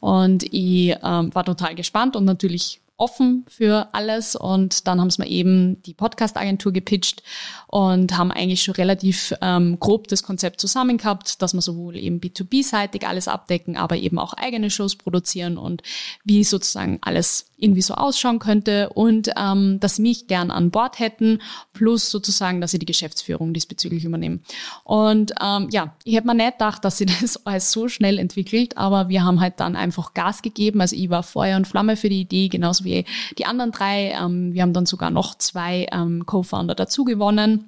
Und 0.00 0.44
ich 0.44 0.96
ähm, 1.02 1.34
war 1.34 1.44
total 1.44 1.74
gespannt 1.74 2.16
und 2.16 2.24
natürlich 2.24 2.79
offen 3.00 3.44
für 3.48 3.88
alles 3.92 4.36
und 4.36 4.86
dann 4.86 5.00
haben 5.00 5.10
sie 5.10 5.22
mir 5.22 5.28
eben 5.28 5.82
die 5.82 5.94
Podcast-Agentur 5.94 6.72
gepitcht 6.72 7.22
und 7.66 8.16
haben 8.16 8.30
eigentlich 8.30 8.62
schon 8.62 8.74
relativ 8.74 9.34
ähm, 9.40 9.78
grob 9.80 10.08
das 10.08 10.22
Konzept 10.22 10.60
zusammen 10.60 10.98
gehabt, 10.98 11.40
dass 11.40 11.54
wir 11.54 11.62
sowohl 11.62 11.96
eben 11.96 12.20
B2B-seitig 12.20 13.06
alles 13.06 13.26
abdecken, 13.26 13.76
aber 13.76 13.96
eben 13.96 14.18
auch 14.18 14.34
eigene 14.34 14.70
Shows 14.70 14.96
produzieren 14.96 15.56
und 15.56 15.82
wie 16.24 16.44
sozusagen 16.44 16.98
alles 17.00 17.46
irgendwie 17.56 17.82
so 17.82 17.94
ausschauen 17.94 18.38
könnte 18.38 18.90
und 18.90 19.30
ähm, 19.36 19.78
dass 19.80 19.96
sie 19.96 20.02
mich 20.02 20.26
gern 20.26 20.50
an 20.50 20.70
Bord 20.70 20.98
hätten, 20.98 21.40
plus 21.72 22.10
sozusagen, 22.10 22.60
dass 22.60 22.70
sie 22.70 22.78
die 22.78 22.86
Geschäftsführung 22.86 23.52
diesbezüglich 23.52 24.04
übernehmen. 24.04 24.42
Und 24.84 25.32
ähm, 25.42 25.68
ja, 25.70 25.94
ich 26.04 26.16
hätte 26.16 26.26
mir 26.26 26.34
nicht 26.34 26.52
gedacht, 26.52 26.84
dass 26.84 26.98
sie 26.98 27.06
das 27.06 27.36
alles 27.46 27.72
so 27.72 27.88
schnell 27.88 28.18
entwickelt, 28.18 28.76
aber 28.76 29.08
wir 29.08 29.24
haben 29.24 29.40
halt 29.40 29.60
dann 29.60 29.76
einfach 29.76 30.14
Gas 30.14 30.42
gegeben. 30.42 30.80
Also 30.80 30.96
ich 30.96 31.10
war 31.10 31.22
Feuer 31.22 31.56
und 31.56 31.68
Flamme 31.68 31.96
für 31.96 32.08
die 32.08 32.22
Idee, 32.22 32.48
genauso 32.48 32.84
wie 32.84 32.89
die 33.38 33.46
anderen 33.46 33.72
drei. 33.72 34.12
Ähm, 34.12 34.52
wir 34.52 34.62
haben 34.62 34.72
dann 34.72 34.86
sogar 34.86 35.10
noch 35.10 35.36
zwei 35.36 35.86
ähm, 35.92 36.24
Co-Founder 36.26 36.74
dazu 36.74 37.04
gewonnen. 37.04 37.66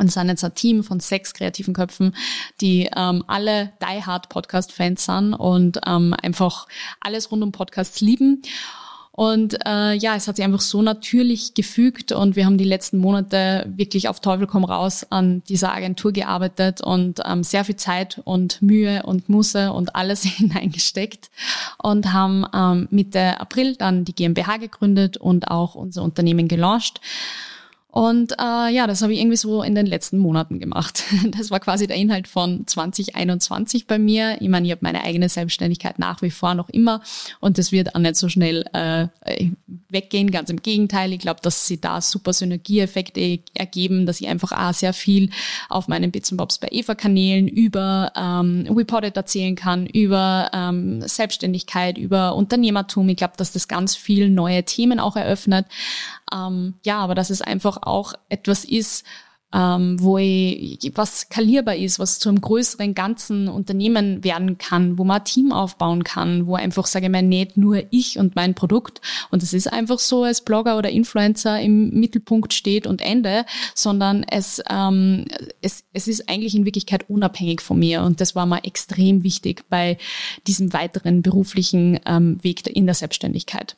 Und 0.00 0.12
sind 0.12 0.28
jetzt 0.28 0.44
ein 0.44 0.54
Team 0.54 0.84
von 0.84 1.00
sechs 1.00 1.34
kreativen 1.34 1.74
Köpfen, 1.74 2.14
die 2.60 2.88
ähm, 2.96 3.24
alle 3.26 3.72
Die 3.82 4.04
Hard 4.04 4.28
Podcast-Fans 4.28 5.04
sind 5.04 5.34
und 5.34 5.80
ähm, 5.88 6.14
einfach 6.22 6.68
alles 7.00 7.32
rund 7.32 7.42
um 7.42 7.50
Podcasts 7.50 8.00
lieben. 8.00 8.42
Und 9.18 9.58
äh, 9.66 9.94
ja, 9.94 10.14
es 10.14 10.28
hat 10.28 10.36
sich 10.36 10.44
einfach 10.44 10.60
so 10.60 10.80
natürlich 10.80 11.54
gefügt 11.54 12.12
und 12.12 12.36
wir 12.36 12.46
haben 12.46 12.56
die 12.56 12.62
letzten 12.62 12.98
Monate 12.98 13.66
wirklich 13.74 14.08
auf 14.08 14.20
Teufel 14.20 14.46
komm 14.46 14.62
raus 14.62 15.04
an 15.10 15.42
dieser 15.48 15.74
Agentur 15.74 16.12
gearbeitet 16.12 16.80
und 16.82 17.20
ähm, 17.26 17.42
sehr 17.42 17.64
viel 17.64 17.74
Zeit 17.74 18.20
und 18.22 18.62
Mühe 18.62 19.02
und 19.02 19.28
Musse 19.28 19.72
und 19.72 19.96
alles 19.96 20.22
hineingesteckt 20.22 21.32
und 21.82 22.12
haben 22.12 22.46
ähm, 22.54 22.86
Mitte 22.92 23.40
April 23.40 23.74
dann 23.74 24.04
die 24.04 24.14
GmbH 24.14 24.58
gegründet 24.58 25.16
und 25.16 25.48
auch 25.48 25.74
unser 25.74 26.04
Unternehmen 26.04 26.46
gelauncht. 26.46 27.00
Und 27.90 28.32
äh, 28.32 28.68
ja, 28.70 28.86
das 28.86 29.00
habe 29.00 29.14
ich 29.14 29.18
irgendwie 29.18 29.38
so 29.38 29.62
in 29.62 29.74
den 29.74 29.86
letzten 29.86 30.18
Monaten 30.18 30.58
gemacht. 30.58 31.04
Das 31.38 31.50
war 31.50 31.60
quasi 31.60 31.86
der 31.86 31.96
Inhalt 31.96 32.26
von 32.26 32.66
2021 32.66 33.86
bei 33.86 33.98
mir. 33.98 34.40
Ich 34.40 34.48
meine, 34.48 34.66
ich 34.66 34.72
habe 34.72 34.80
meine 34.82 35.04
eigene 35.04 35.28
Selbstständigkeit 35.28 35.98
nach 35.98 36.20
wie 36.22 36.30
vor 36.30 36.54
noch 36.54 36.68
immer 36.68 37.00
und 37.40 37.58
das 37.58 37.70
wird 37.70 37.94
auch 37.94 38.00
nicht 38.00 38.16
so 38.16 38.28
schnell 38.28 38.64
äh, 38.72 39.08
weggehen. 39.88 40.30
Ganz 40.30 40.50
im 40.50 40.62
Gegenteil. 40.62 41.12
Ich 41.12 41.20
glaube, 41.20 41.40
dass 41.42 41.66
sie 41.66 41.80
da 41.80 42.00
super 42.00 42.32
Synergieeffekte 42.32 43.40
ergeben, 43.54 44.06
dass 44.06 44.20
ich 44.20 44.28
einfach 44.28 44.52
auch 44.52 44.74
sehr 44.74 44.92
viel 44.92 45.30
auf 45.68 45.88
meinen 45.88 46.10
Bits 46.10 46.34
Bobs 46.36 46.58
bei 46.58 46.68
Eva-Kanälen 46.70 47.46
über 47.48 48.12
ähm, 48.16 48.66
Reported 48.70 49.16
erzählen 49.16 49.54
kann, 49.54 49.86
über 49.86 50.50
ähm, 50.52 51.00
Selbstständigkeit, 51.02 51.98
über 51.98 52.34
Unternehmertum. 52.34 53.08
Ich 53.08 53.16
glaube, 53.16 53.34
dass 53.36 53.52
das 53.52 53.68
ganz 53.68 53.96
viel 53.96 54.28
neue 54.30 54.64
Themen 54.64 54.98
auch 55.00 55.16
eröffnet. 55.16 55.66
Ähm, 56.32 56.74
ja, 56.84 56.98
aber 56.98 57.14
dass 57.14 57.30
es 57.30 57.42
einfach 57.42 57.78
auch 57.82 58.14
etwas 58.28 58.64
ist, 58.64 59.04
ähm, 59.52 59.96
wo 59.98 60.18
ich, 60.18 60.78
was 60.94 61.20
skalierbar 61.20 61.76
ist, 61.76 61.98
was 61.98 62.18
zu 62.18 62.28
einem 62.28 62.40
größeren 62.40 62.94
ganzen 62.94 63.48
Unternehmen 63.48 64.22
werden 64.22 64.58
kann, 64.58 64.98
wo 64.98 65.04
man 65.04 65.20
ein 65.20 65.24
Team 65.24 65.52
aufbauen 65.52 66.04
kann, 66.04 66.46
wo 66.46 66.54
einfach, 66.54 66.86
sage 66.86 67.06
ich 67.06 67.12
mal, 67.12 67.22
nicht 67.22 67.56
nur 67.56 67.84
ich 67.90 68.18
und 68.18 68.36
mein 68.36 68.54
Produkt 68.54 69.00
und 69.30 69.42
es 69.42 69.54
ist 69.54 69.72
einfach 69.72 70.00
so 70.00 70.24
als 70.24 70.42
Blogger 70.42 70.76
oder 70.76 70.90
Influencer 70.90 71.60
im 71.62 71.90
Mittelpunkt 71.98 72.52
steht 72.52 72.86
und 72.86 73.00
Ende, 73.00 73.46
sondern 73.74 74.22
es, 74.24 74.62
ähm, 74.68 75.24
es, 75.62 75.84
es 75.94 76.08
ist 76.08 76.28
eigentlich 76.28 76.54
in 76.54 76.66
Wirklichkeit 76.66 77.08
unabhängig 77.08 77.62
von 77.62 77.78
mir 77.78 78.02
und 78.02 78.20
das 78.20 78.34
war 78.34 78.44
mir 78.44 78.64
extrem 78.64 79.22
wichtig 79.22 79.64
bei 79.70 79.96
diesem 80.46 80.74
weiteren 80.74 81.22
beruflichen 81.22 82.00
ähm, 82.04 82.38
Weg 82.42 82.66
in 82.66 82.84
der 82.84 82.94
Selbstständigkeit. 82.94 83.76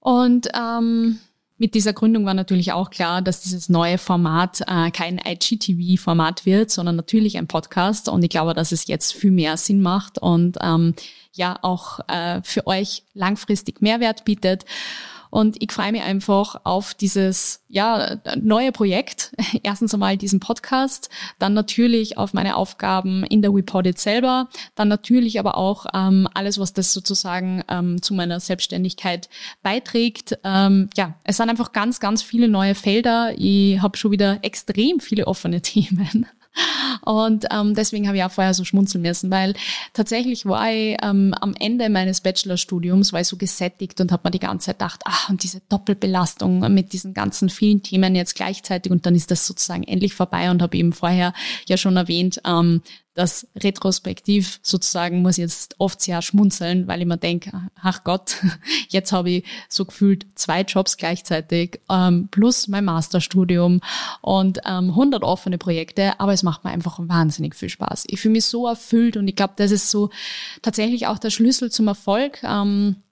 Und 0.00 0.48
ähm, 0.54 1.18
mit 1.58 1.74
dieser 1.74 1.92
Gründung 1.92 2.24
war 2.24 2.34
natürlich 2.34 2.72
auch 2.72 2.90
klar, 2.90 3.20
dass 3.20 3.40
dieses 3.40 3.68
neue 3.68 3.98
Format 3.98 4.62
äh, 4.66 4.90
kein 4.92 5.20
IGTV-Format 5.24 6.46
wird, 6.46 6.70
sondern 6.70 6.96
natürlich 6.96 7.36
ein 7.36 7.48
Podcast. 7.48 8.08
Und 8.08 8.22
ich 8.22 8.30
glaube, 8.30 8.54
dass 8.54 8.70
es 8.70 8.86
jetzt 8.86 9.12
viel 9.12 9.32
mehr 9.32 9.56
Sinn 9.56 9.82
macht 9.82 10.18
und 10.18 10.56
ähm, 10.62 10.94
ja 11.32 11.58
auch 11.62 12.00
äh, 12.08 12.40
für 12.42 12.66
euch 12.66 13.02
langfristig 13.14 13.82
Mehrwert 13.82 14.24
bietet. 14.24 14.64
Und 15.30 15.56
ich 15.60 15.72
freue 15.72 15.92
mich 15.92 16.02
einfach 16.02 16.60
auf 16.64 16.94
dieses 16.94 17.62
ja, 17.68 18.18
neue 18.40 18.72
Projekt. 18.72 19.34
Erstens 19.62 19.92
einmal 19.94 20.16
diesen 20.16 20.40
Podcast, 20.40 21.10
dann 21.38 21.54
natürlich 21.54 22.16
auf 22.16 22.32
meine 22.32 22.56
Aufgaben 22.56 23.24
in 23.24 23.42
der 23.42 23.52
Reported 23.52 23.98
selber, 23.98 24.48
dann 24.74 24.88
natürlich 24.88 25.38
aber 25.38 25.56
auch 25.56 25.86
ähm, 25.94 26.28
alles, 26.34 26.58
was 26.58 26.72
das 26.72 26.92
sozusagen 26.92 27.62
ähm, 27.68 28.00
zu 28.02 28.14
meiner 28.14 28.40
Selbstständigkeit 28.40 29.28
beiträgt. 29.62 30.38
Ähm, 30.44 30.88
ja, 30.96 31.14
es 31.24 31.36
sind 31.36 31.50
einfach 31.50 31.72
ganz, 31.72 32.00
ganz 32.00 32.22
viele 32.22 32.48
neue 32.48 32.74
Felder. 32.74 33.32
Ich 33.36 33.80
habe 33.80 33.96
schon 33.96 34.12
wieder 34.12 34.38
extrem 34.42 35.00
viele 35.00 35.26
offene 35.26 35.60
Themen. 35.68 36.26
Und 37.02 37.46
ähm, 37.50 37.74
deswegen 37.74 38.06
habe 38.06 38.16
ich 38.16 38.24
auch 38.24 38.30
vorher 38.30 38.54
so 38.54 38.64
schmunzeln 38.64 39.02
müssen, 39.02 39.30
weil 39.30 39.54
tatsächlich 39.92 40.46
war 40.46 40.70
ich 40.70 40.96
ähm, 41.02 41.34
am 41.40 41.54
Ende 41.58 41.88
meines 41.88 42.20
Bachelorstudiums, 42.20 43.12
war 43.12 43.20
ich 43.20 43.28
so 43.28 43.36
gesättigt 43.36 44.00
und 44.00 44.12
habe 44.12 44.22
mir 44.24 44.30
die 44.32 44.38
ganze 44.38 44.66
Zeit 44.66 44.78
gedacht, 44.78 45.00
ach, 45.04 45.28
und 45.28 45.42
diese 45.42 45.60
Doppelbelastung 45.68 46.60
mit 46.72 46.92
diesen 46.92 47.14
ganzen 47.14 47.48
vielen 47.48 47.82
Themen 47.82 48.14
jetzt 48.14 48.34
gleichzeitig 48.34 48.92
und 48.92 49.06
dann 49.06 49.14
ist 49.14 49.30
das 49.30 49.46
sozusagen 49.46 49.84
endlich 49.84 50.14
vorbei 50.14 50.50
und 50.50 50.62
habe 50.62 50.76
eben 50.76 50.92
vorher 50.92 51.32
ja 51.66 51.76
schon 51.76 51.96
erwähnt, 51.96 52.40
ähm, 52.44 52.82
das 53.18 53.48
retrospektiv 53.56 54.60
sozusagen 54.62 55.22
muss 55.22 55.38
jetzt 55.38 55.74
oft 55.78 56.00
sehr 56.00 56.22
schmunzeln, 56.22 56.86
weil 56.86 57.00
ich 57.00 57.06
mir 57.06 57.16
denke, 57.16 57.50
ach 57.82 58.04
Gott, 58.04 58.36
jetzt 58.90 59.10
habe 59.10 59.30
ich 59.30 59.44
so 59.68 59.84
gefühlt 59.84 60.24
zwei 60.36 60.62
Jobs 60.62 60.96
gleichzeitig 60.96 61.80
ähm, 61.90 62.28
plus 62.30 62.68
mein 62.68 62.84
Masterstudium 62.84 63.80
und 64.20 64.60
ähm, 64.64 64.90
100 64.90 65.24
offene 65.24 65.58
Projekte, 65.58 66.20
aber 66.20 66.32
es 66.32 66.44
macht 66.44 66.62
mir 66.62 66.70
einfach 66.70 67.00
wahnsinnig 67.00 67.56
viel 67.56 67.68
Spaß. 67.68 68.04
Ich 68.06 68.20
fühle 68.20 68.34
mich 68.34 68.44
so 68.44 68.68
erfüllt 68.68 69.16
und 69.16 69.26
ich 69.26 69.34
glaube, 69.34 69.54
das 69.56 69.72
ist 69.72 69.90
so 69.90 70.10
tatsächlich 70.62 71.08
auch 71.08 71.18
der 71.18 71.30
Schlüssel 71.30 71.72
zum 71.72 71.88
Erfolg. 71.88 72.40
Ähm, 72.44 73.02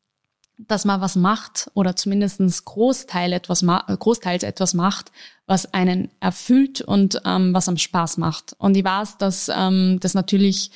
dass 0.59 0.85
man 0.85 1.01
was 1.01 1.17
macht 1.17 1.71
oder 1.75 1.97
zumindestens 1.97 2.65
Großteil 2.65 3.33
etwas 3.33 3.65
großteils 3.65 4.43
etwas 4.43 4.75
macht, 4.75 5.13
was 5.47 5.73
einen 5.75 6.11
erfüllt 6.21 6.81
und 6.81 7.21
ähm, 7.25 7.53
was 7.53 7.69
am 7.69 7.77
Spaß 7.77 8.17
macht. 8.17 8.55
Und 8.59 8.77
ich 8.77 8.85
weiß, 8.85 9.19
dass 9.19 9.51
ähm, 9.55 9.99
das 10.01 10.15
natürlich 10.15 10.71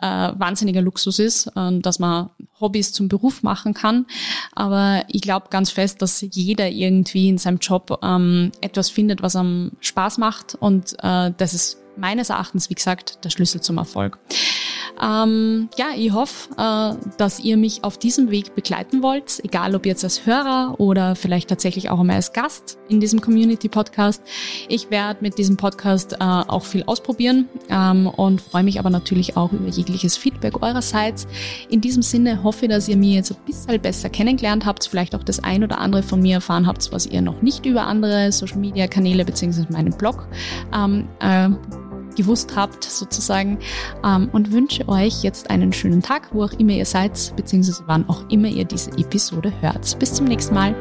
äh, 0.00 0.06
wahnsinniger 0.06 0.82
Luxus 0.82 1.18
ist, 1.18 1.46
äh, 1.54 1.78
dass 1.80 1.98
man 1.98 2.30
Hobbys 2.60 2.92
zum 2.92 3.08
Beruf 3.08 3.42
machen 3.42 3.74
kann. 3.74 4.06
Aber 4.52 5.04
ich 5.08 5.22
glaube 5.22 5.48
ganz 5.50 5.70
fest, 5.70 6.02
dass 6.02 6.24
jeder 6.30 6.68
irgendwie 6.68 7.28
in 7.28 7.38
seinem 7.38 7.58
Job 7.58 7.98
ähm, 8.02 8.52
etwas 8.60 8.90
findet, 8.90 9.22
was 9.22 9.36
am 9.36 9.72
Spaß 9.80 10.18
macht. 10.18 10.54
Und 10.54 10.94
äh, 11.02 11.32
das 11.36 11.54
ist 11.54 11.78
meines 11.96 12.30
Erachtens, 12.30 12.68
wie 12.70 12.74
gesagt, 12.74 13.24
der 13.24 13.30
Schlüssel 13.30 13.60
zum 13.60 13.78
Erfolg. 13.78 14.18
Ähm, 15.02 15.68
ja, 15.76 15.86
ich 15.96 16.12
hoffe, 16.12 16.50
äh, 16.56 17.16
dass 17.18 17.40
ihr 17.40 17.56
mich 17.56 17.84
auf 17.84 17.98
diesem 17.98 18.30
Weg 18.30 18.54
begleiten 18.54 19.02
wollt, 19.02 19.44
egal 19.44 19.74
ob 19.74 19.86
jetzt 19.86 20.04
als 20.04 20.26
Hörer 20.26 20.74
oder 20.78 21.16
vielleicht 21.16 21.48
tatsächlich 21.48 21.90
auch 21.90 22.00
einmal 22.00 22.16
als 22.16 22.32
Gast 22.32 22.78
in 22.88 23.00
diesem 23.00 23.20
Community-Podcast. 23.20 24.22
Ich 24.68 24.90
werde 24.90 25.18
mit 25.22 25.38
diesem 25.38 25.56
Podcast 25.56 26.14
äh, 26.14 26.24
auch 26.24 26.64
viel 26.64 26.84
ausprobieren 26.84 27.48
ähm, 27.68 28.06
und 28.06 28.40
freue 28.40 28.62
mich 28.62 28.78
aber 28.78 28.90
natürlich 28.90 29.36
auch 29.36 29.52
über 29.52 29.68
jegliches 29.68 30.16
Feedback 30.16 30.62
eurerseits. 30.62 31.26
In 31.68 31.80
diesem 31.80 32.02
Sinne 32.02 32.42
hoffe 32.42 32.66
ich, 32.66 32.70
dass 32.70 32.88
ihr 32.88 32.96
mir 32.96 33.14
jetzt 33.14 33.32
ein 33.32 33.38
bisschen 33.46 33.80
besser 33.80 34.08
kennengelernt 34.08 34.64
habt, 34.64 34.86
vielleicht 34.86 35.14
auch 35.14 35.22
das 35.22 35.42
ein 35.42 35.62
oder 35.64 35.78
andere 35.78 36.02
von 36.02 36.20
mir 36.20 36.36
erfahren 36.36 36.66
habt, 36.66 36.90
was 36.92 37.06
ihr 37.06 37.20
noch 37.20 37.42
nicht 37.42 37.66
über 37.66 37.86
andere 37.86 38.32
Social-Media-Kanäle 38.32 39.24
bzw. 39.24 39.64
meinen 39.70 39.96
Blog 39.96 40.28
ähm, 40.72 41.08
äh, 41.20 41.50
gewusst 42.16 42.56
habt 42.56 42.84
sozusagen 42.84 43.58
ähm, 44.04 44.28
und 44.32 44.52
wünsche 44.52 44.88
euch 44.88 45.22
jetzt 45.22 45.50
einen 45.50 45.72
schönen 45.72 46.02
Tag, 46.02 46.28
wo 46.32 46.44
auch 46.44 46.52
immer 46.54 46.72
ihr 46.72 46.86
seid, 46.86 47.32
beziehungsweise 47.36 47.84
wann 47.86 48.08
auch 48.08 48.28
immer 48.30 48.48
ihr 48.48 48.64
diese 48.64 48.90
Episode 48.92 49.52
hört. 49.60 49.98
Bis 49.98 50.14
zum 50.14 50.26
nächsten 50.26 50.54
Mal. 50.54 50.74